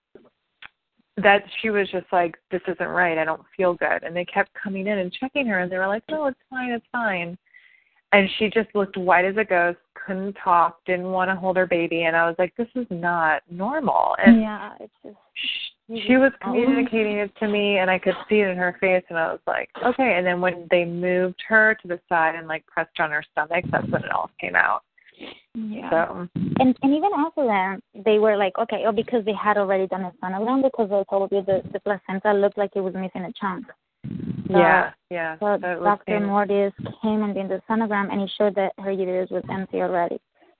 [1.16, 4.50] that she was just like this isn't right i don't feel good and they kept
[4.54, 7.38] coming in and checking her and they were like no it's fine it's fine
[8.12, 11.66] and she just looked white as a ghost couldn't talk didn't want to hold her
[11.66, 15.16] baby and i was like this is not normal and yeah, it's just
[15.90, 19.18] she was communicating it to me and I could see it in her face and
[19.18, 22.64] I was like, Okay and then when they moved her to the side and like
[22.66, 24.82] pressed on her stomach, that's when it all came out.
[25.54, 25.90] yeah.
[25.90, 29.88] So And and even after that, they were like, okay, oh, because they had already
[29.88, 33.24] done a sonogram because I told you the the placenta looked like it was missing
[33.24, 33.66] a chunk.
[34.48, 35.38] Yeah, yeah.
[35.38, 36.20] So Dr.
[36.20, 36.72] Mortis
[37.02, 40.18] came and did the sonogram, and he showed that her uterus was empty already.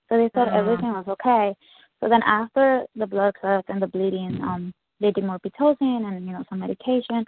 [0.09, 0.57] So they thought Mhm.
[0.57, 1.57] everything was okay.
[2.01, 6.27] So then after the blood clot and the bleeding, um, they did more pitocin and
[6.27, 7.25] you know some medication,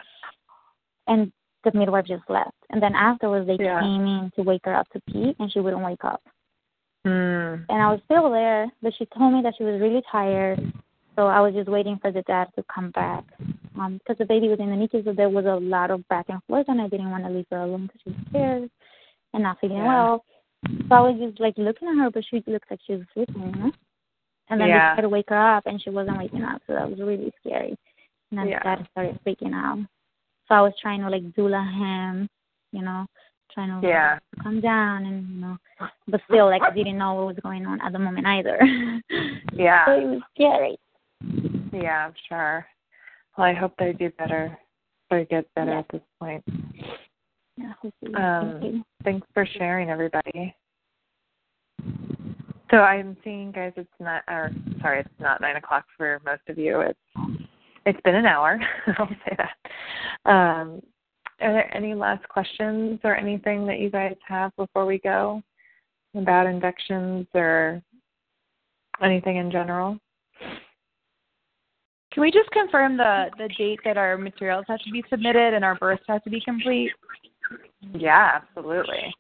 [1.07, 1.33] and
[1.65, 2.57] the midwife just left.
[2.71, 3.81] And then afterwards, they Yeah.
[3.81, 6.23] came in to wake her up to pee, and she wouldn't wake up.
[7.07, 7.67] Mm.
[7.69, 10.73] And I was still there, but she told me that she was really tired.
[11.17, 13.25] So I was just waiting for the dad to come back.
[13.79, 16.27] Um, because the baby was in the NICU, so there was a lot of back
[16.29, 18.71] and forth, and I didn't want to leave her alone because she was scared
[19.33, 19.87] and not feeling Yeah.
[19.87, 20.25] well.
[20.89, 23.43] So I was just like looking at her, but she looked like she was sleeping,
[23.43, 23.73] you know.
[24.51, 24.91] And then Yeah.
[24.91, 27.33] they tried to wake her up, and she wasn't waking up, so that was really
[27.41, 27.79] scary.
[28.31, 28.63] And then Yeah.
[28.63, 29.79] dad started freaking out.
[30.49, 32.29] So I was trying to like doula him,
[32.73, 33.07] you know,
[33.53, 34.19] trying to yeah.
[34.43, 35.59] calm down and you know
[36.09, 38.59] but still like I didn't know what was going on at the moment either.
[39.53, 39.85] yeah.
[39.87, 40.79] so it was scary.
[41.73, 42.67] Yeah, I'm sure.
[43.37, 44.57] Well I hope they do better
[45.11, 45.79] or get better Yeah.
[45.81, 46.45] at this point.
[47.57, 48.15] Yeah, hopefully.
[48.15, 48.87] Um, Thank.
[49.05, 50.55] Thanks for sharing everybody.
[52.71, 54.51] So I'm seeing guys it's not or
[54.81, 56.81] sorry, it's not nine o'clock for most of you.
[56.81, 56.99] It's
[57.85, 58.59] it's been an hour.
[58.99, 60.31] I'll say that.
[60.31, 60.83] Um
[61.41, 65.43] are there any last questions or anything that you guys have before we go
[66.15, 67.83] about inductions or
[69.03, 69.99] anything in general?
[72.13, 75.65] Can we just confirm the the date that our materials have to be submitted and
[75.65, 76.91] our births have to be complete?
[77.95, 79.15] Yeah, absolutely.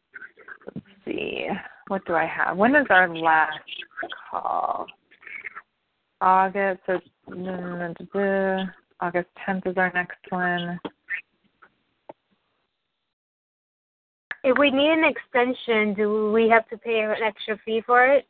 [0.66, 1.48] Let's see.
[1.88, 2.56] What do I have?
[2.56, 3.58] When is our last
[4.30, 4.86] call?
[6.20, 6.80] August.
[6.86, 7.00] So
[9.00, 10.78] August 10th is our next one.
[14.44, 18.26] If we need an extension, do we have to pay an extra fee for it?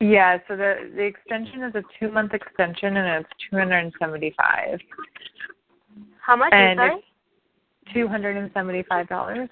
[0.00, 0.38] Yeah.
[0.48, 4.78] So the the extension is a two month extension and it's 275.
[6.20, 7.92] How much And is that?
[7.94, 9.48] Two hundred and seventy five dollars.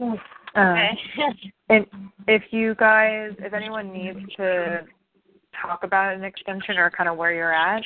[0.00, 0.18] Um,
[0.56, 0.90] Okay.
[1.70, 1.84] And
[2.26, 4.86] if you guys, if anyone needs to
[5.60, 7.82] talk about an extension or kind of where you're at,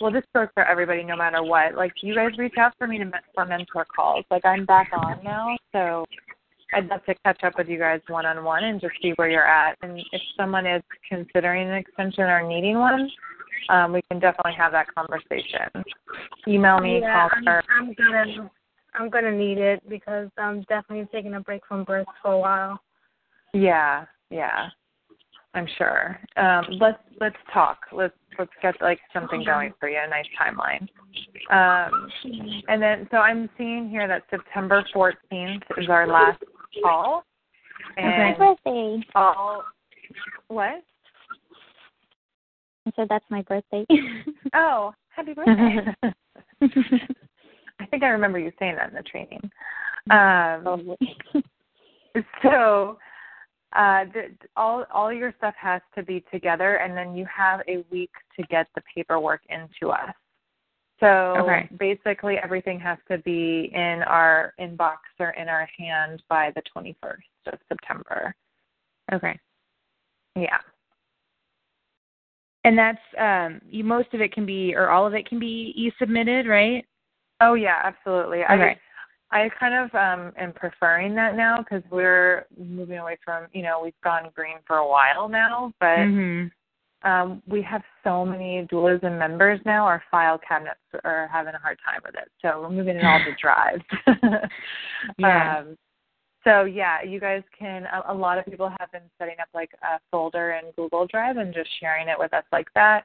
[0.00, 1.76] well, this goes for everybody no matter what.
[1.76, 4.24] Like, you guys reach out for me to for mentor calls.
[4.32, 6.04] Like, I'm back on now, so
[6.72, 9.28] I'd love to catch up with you guys one on one and just see where
[9.28, 9.76] you're at.
[9.82, 13.10] And if someone is considering an extension or needing one,
[13.68, 15.68] um, we can definitely have that conversation.
[16.46, 17.62] Email me, yeah, call I'm, her.
[17.78, 18.50] I'm gonna
[18.94, 22.80] I'm gonna need it because I'm definitely taking a break from birth for a while.
[23.52, 24.68] Yeah, yeah.
[25.54, 26.18] I'm sure.
[26.36, 27.78] Um, let's let's talk.
[27.92, 30.82] Let's let's get like something going for you, a nice timeline.
[31.50, 32.08] Um,
[32.68, 36.42] and then so I'm seeing here that September 14th is our last
[36.82, 37.24] call.
[37.96, 39.00] And my birthday.
[39.14, 39.64] all
[40.48, 40.82] what?
[42.86, 43.86] I said that's my birthday.
[44.52, 45.94] Oh, happy birthday!
[46.62, 49.40] I think I remember you saying that in the training.
[50.10, 50.96] Um,
[52.42, 52.98] so
[53.76, 57.84] uh the, all all your stuff has to be together and then you have a
[57.92, 60.14] week to get the paperwork into us
[61.00, 61.68] so Okay.
[61.78, 67.52] basically everything has to be in our inbox or in our hand by the 21st
[67.52, 68.34] of september
[69.12, 69.38] Okay.
[70.36, 70.58] yeah
[72.64, 75.72] And that's um you most of it can be or all of it can be
[75.74, 76.84] e submitted, right?
[77.40, 78.78] oh yeah absolutely Okay.
[79.30, 83.62] i i kind of um am preferring that now because we're moving away from you
[83.62, 86.50] know we've gone green for a while now but Mhm.
[87.02, 89.86] Um, we have so many doulas and members now.
[89.86, 93.18] Our file cabinets are having a hard time with it, so we're moving it all
[93.18, 93.84] to drives.
[95.18, 95.60] Yeah.
[95.60, 95.78] Um,
[96.44, 97.84] so yeah, you guys can.
[97.86, 101.36] A, a lot of people have been setting up like a folder in Google Drive
[101.36, 103.04] and just sharing it with us like that.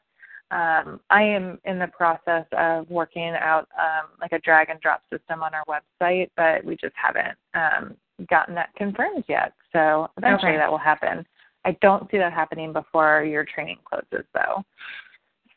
[0.52, 5.02] Um, I am in the process of working out um, like a drag and drop
[5.12, 7.96] system on our website, but we just haven't um,
[8.30, 9.54] gotten that confirmed yet.
[9.74, 10.58] So eventually Okay.
[10.58, 11.26] that will happen.
[11.66, 14.64] I don't see that happening before your training closes, though.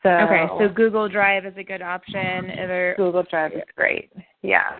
[0.01, 2.49] So Okay, so Google Drive is a good option.
[2.51, 4.11] Are there, Google Drive is great.
[4.41, 4.79] Yeah.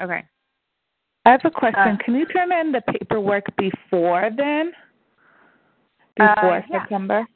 [0.00, 0.24] okay.
[1.24, 1.98] I have a question.
[2.00, 4.72] Uh, Can you turn in the paperwork before then?
[6.16, 6.80] Before Uh, yeah.
[6.80, 7.26] September?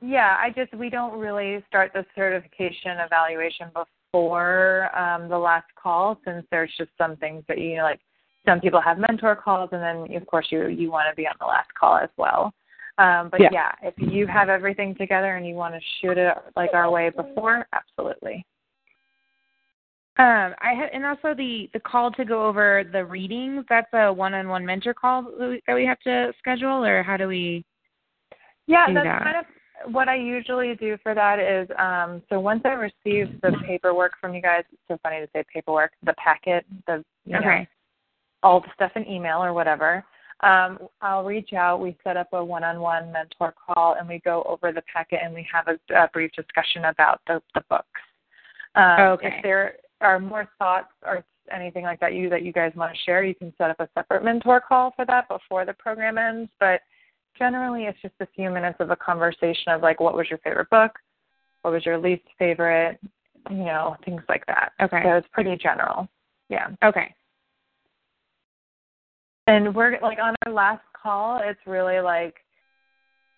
[0.00, 6.18] Yeah, I just we don't really start the certification evaluation before um, the last call
[6.24, 8.00] since there's just some things that you know like
[8.46, 11.34] some people have mentor calls and then of course you you want to be on
[11.40, 12.52] the last call as well.
[12.98, 13.50] Um, but Yeah.
[13.52, 17.10] yeah, if you have everything together and you want to shoot it like our way
[17.10, 18.46] before, absolutely.
[20.18, 23.66] Um, I had, and also the the call to go over the readings.
[23.68, 27.28] That's a one-on-one mentor call that we- that we have to schedule, or how do
[27.28, 27.64] we?
[28.66, 29.22] Yeah, do that's that.
[29.22, 29.44] kind of
[29.92, 34.34] what I usually do for that is um so once I receive the paperwork from
[34.34, 37.68] you guys, it's so funny to say paperwork, the packet, the you know, Okay.
[38.42, 40.04] All the stuff in email or whatever.
[40.40, 41.80] Um, I'll reach out.
[41.80, 45.46] We set up a one-on-one mentor call, and we go over the packet, and we
[45.52, 48.00] have a, a brief discussion about the, the books.
[48.74, 49.28] Um, Okay.
[49.28, 52.98] If there are more thoughts or anything like that you that you guys want to
[53.04, 56.50] share, you can set up a separate mentor call for that before the program ends.
[56.60, 56.80] But
[57.38, 60.68] generally, it's just a few minutes of a conversation of like, what was your favorite
[60.68, 60.92] book?
[61.62, 62.98] What was your least favorite?
[63.48, 64.72] You know, things like that.
[64.82, 65.00] Okay.
[65.02, 66.08] So it's pretty general.
[66.50, 66.68] Yeah.
[66.84, 67.14] Okay.
[69.46, 72.34] And we're like on our last call, it's really like,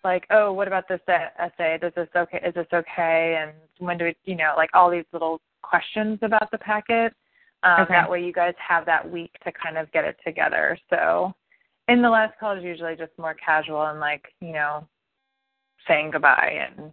[0.05, 1.79] like, oh, what about this essay?
[1.81, 2.41] Does this okay?
[2.47, 3.39] Is this okay?
[3.43, 7.13] And when do we, you know, like all these little questions about the packet.
[7.63, 7.95] Um, Okay.
[7.95, 10.79] That way, you guys have that week to kind of get it together.
[10.91, 11.35] So,
[11.89, 14.87] in the last call is usually just more casual and like you know,
[15.87, 16.69] saying goodbye.
[16.69, 16.93] And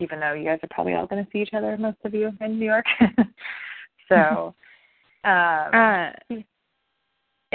[0.00, 2.32] even though you guys are probably all going to see each other, most of you
[2.40, 2.86] in New York,
[4.08, 4.54] so.
[5.24, 6.12] Um, Uh,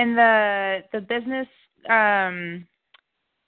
[0.01, 1.47] in the the business
[1.89, 2.65] um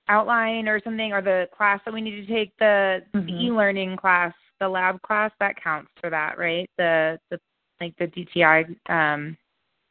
[0.09, 3.41] outline or something or the class that we need to take the, the Mhm.
[3.41, 7.39] e-learning class the lab class that counts for that right the the
[7.81, 9.37] like the DTI um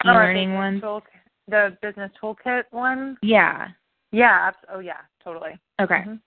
[0.05, 1.03] oh, e-learning one tool-
[1.49, 3.17] the business toolkit one.
[3.23, 3.69] yeah
[4.13, 4.53] Yeah.
[4.69, 5.01] Oh, yeah.
[5.25, 5.59] Totally.
[5.81, 6.21] okay Mhm.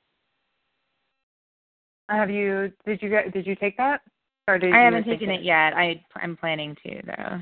[2.10, 2.72] Have you?
[2.86, 3.32] Did you get?
[3.34, 4.02] Did you take that?
[4.48, 7.40] Or did I haven't take taken it yet I I'm planning to though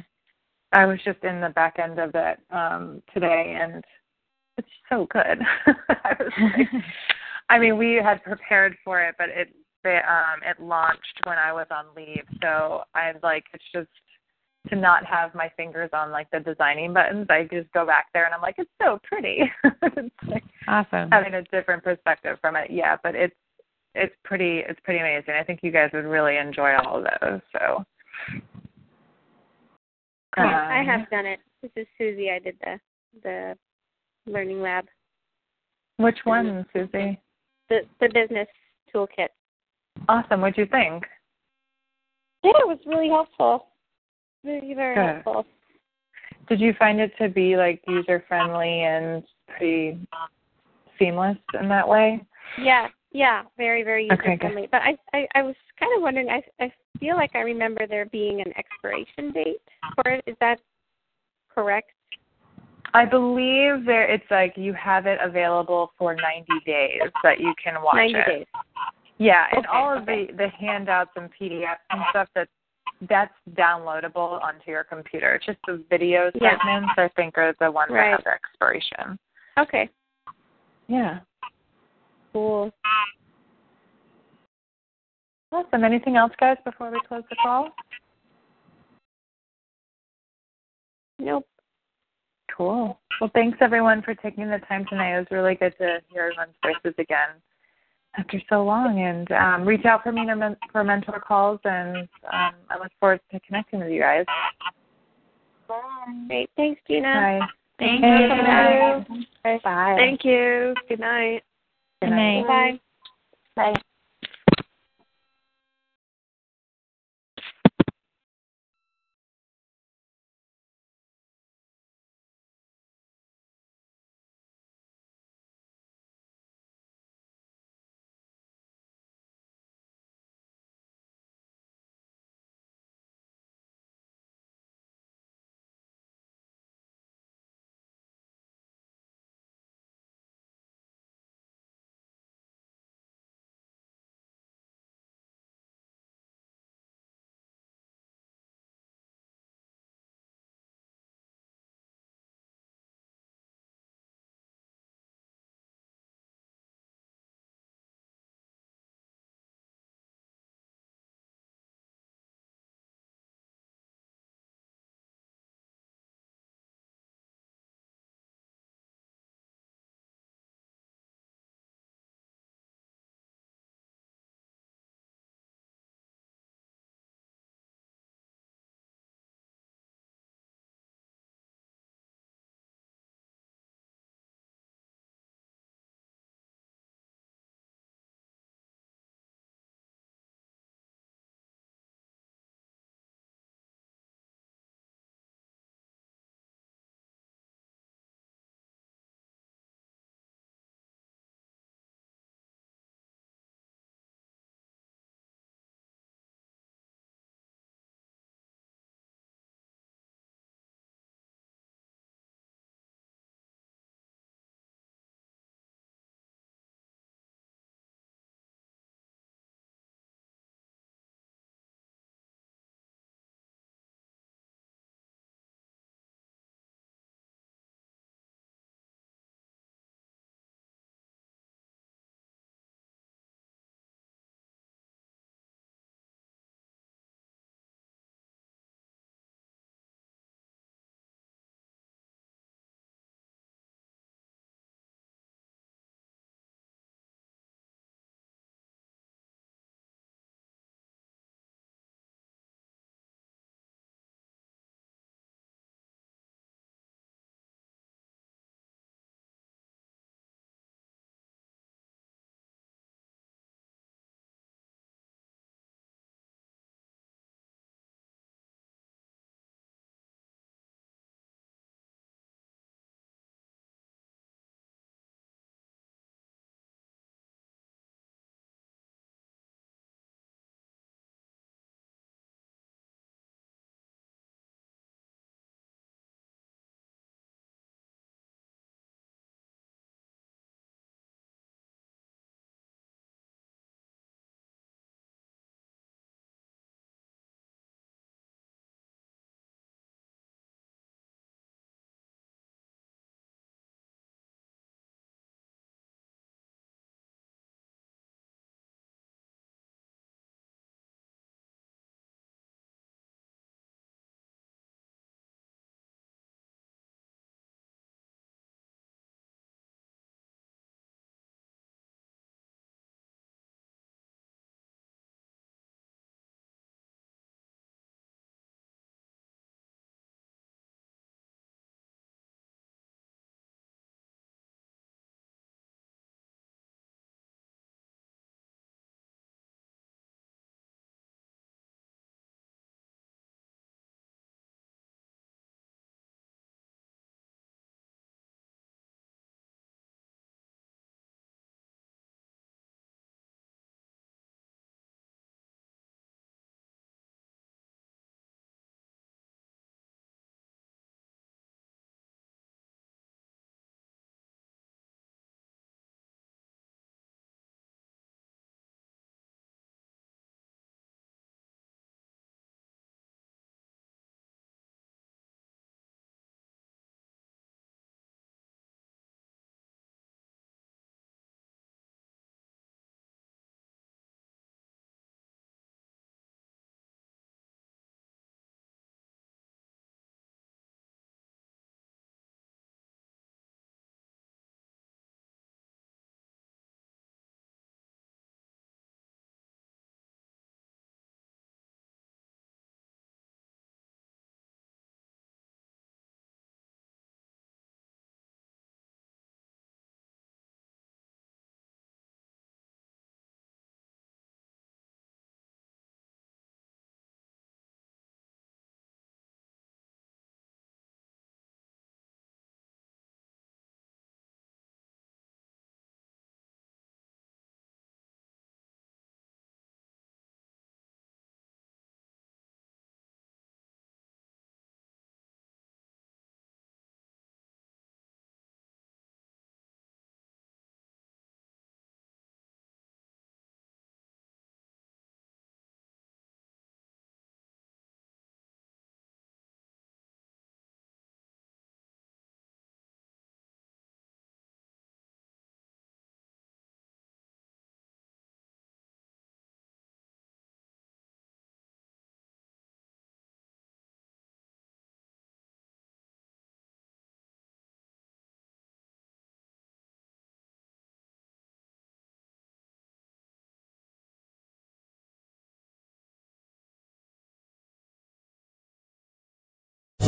[0.73, 3.83] I was just in the back end of it um, today, and
[4.57, 5.39] it's so good.
[5.89, 6.83] I was like,
[7.49, 9.49] I mean, we had prepared for it, but it
[9.83, 13.89] they, um, it launched when I was on leave, so I'm like it's just
[14.69, 17.27] to not have my fingers on like the designing buttons.
[17.29, 19.41] I just go back there and I'm like, it's so pretty.
[19.83, 22.71] it's like awesome having a different perspective from it.
[22.71, 23.35] Yeah, but it's
[23.93, 25.33] it's pretty it's pretty amazing.
[25.33, 27.41] I think you guys would really enjoy all of those.
[27.51, 27.83] So.
[30.35, 30.45] Cool.
[30.45, 31.39] I Um, have done it.
[31.61, 32.31] This is Susie.
[32.31, 32.79] I did the
[33.21, 33.57] the
[34.25, 34.87] learning lab,
[35.97, 37.19] Which one, Susie?
[37.69, 38.47] the the business
[38.93, 39.29] toolkit.
[40.09, 40.41] Awesome.
[40.41, 41.05] What'd you think?
[42.43, 43.67] Yeah, it was really helpful.
[44.43, 45.23] Very very Good.
[45.23, 45.45] helpful.
[46.49, 50.05] Did you find it to be like user friendly and pretty
[50.99, 52.21] seamless in that way?
[52.57, 54.39] Yeah, yeah, very very user Okay, good.
[54.41, 54.67] friendly.
[54.71, 56.29] But I, I I was kind of wondering.
[56.29, 59.61] I I feel like I remember there being an expiration date
[59.95, 60.23] for it.
[60.27, 60.59] Is that
[61.53, 61.91] correct?
[62.95, 67.81] I believe there it's like you have it available for 90 days that you can
[67.81, 68.27] watch Ninety it.
[68.27, 68.45] days.
[69.17, 70.27] Yeah, and Okay, all of okay.
[70.27, 72.47] the the handouts and PDFs and stuff that
[73.09, 75.35] that's downloadable onto your computer.
[75.35, 76.51] It's just the video Yeah.
[76.57, 78.11] segments I think are the ones Right.
[78.11, 79.19] that have the expiration.
[79.57, 79.89] Okay.
[80.87, 81.19] Yeah.
[82.33, 82.71] Cool.
[85.51, 85.83] Awesome.
[85.83, 87.69] Anything else, guys, before we close the call?
[91.19, 91.45] Nope.
[92.55, 92.99] Cool.
[93.21, 95.15] Well, thanks everyone for taking the time tonight.
[95.15, 97.41] It was really good to hear everyone's voices again
[98.17, 98.99] after so long.
[98.99, 100.27] And um, reach out for me
[100.71, 104.25] for mentor calls, and um, I look forward to connecting with you guys.
[106.27, 106.49] Great.
[106.57, 107.37] Thanks, Gina.
[107.39, 107.47] Bye.
[107.79, 108.43] Thank Hey, you.
[108.43, 109.61] night.
[109.63, 109.95] Bye.
[109.97, 110.75] Thank you.
[110.89, 111.43] Good night.
[112.03, 112.47] Good night.
[112.47, 112.79] Bye.
[113.55, 113.81] Bye.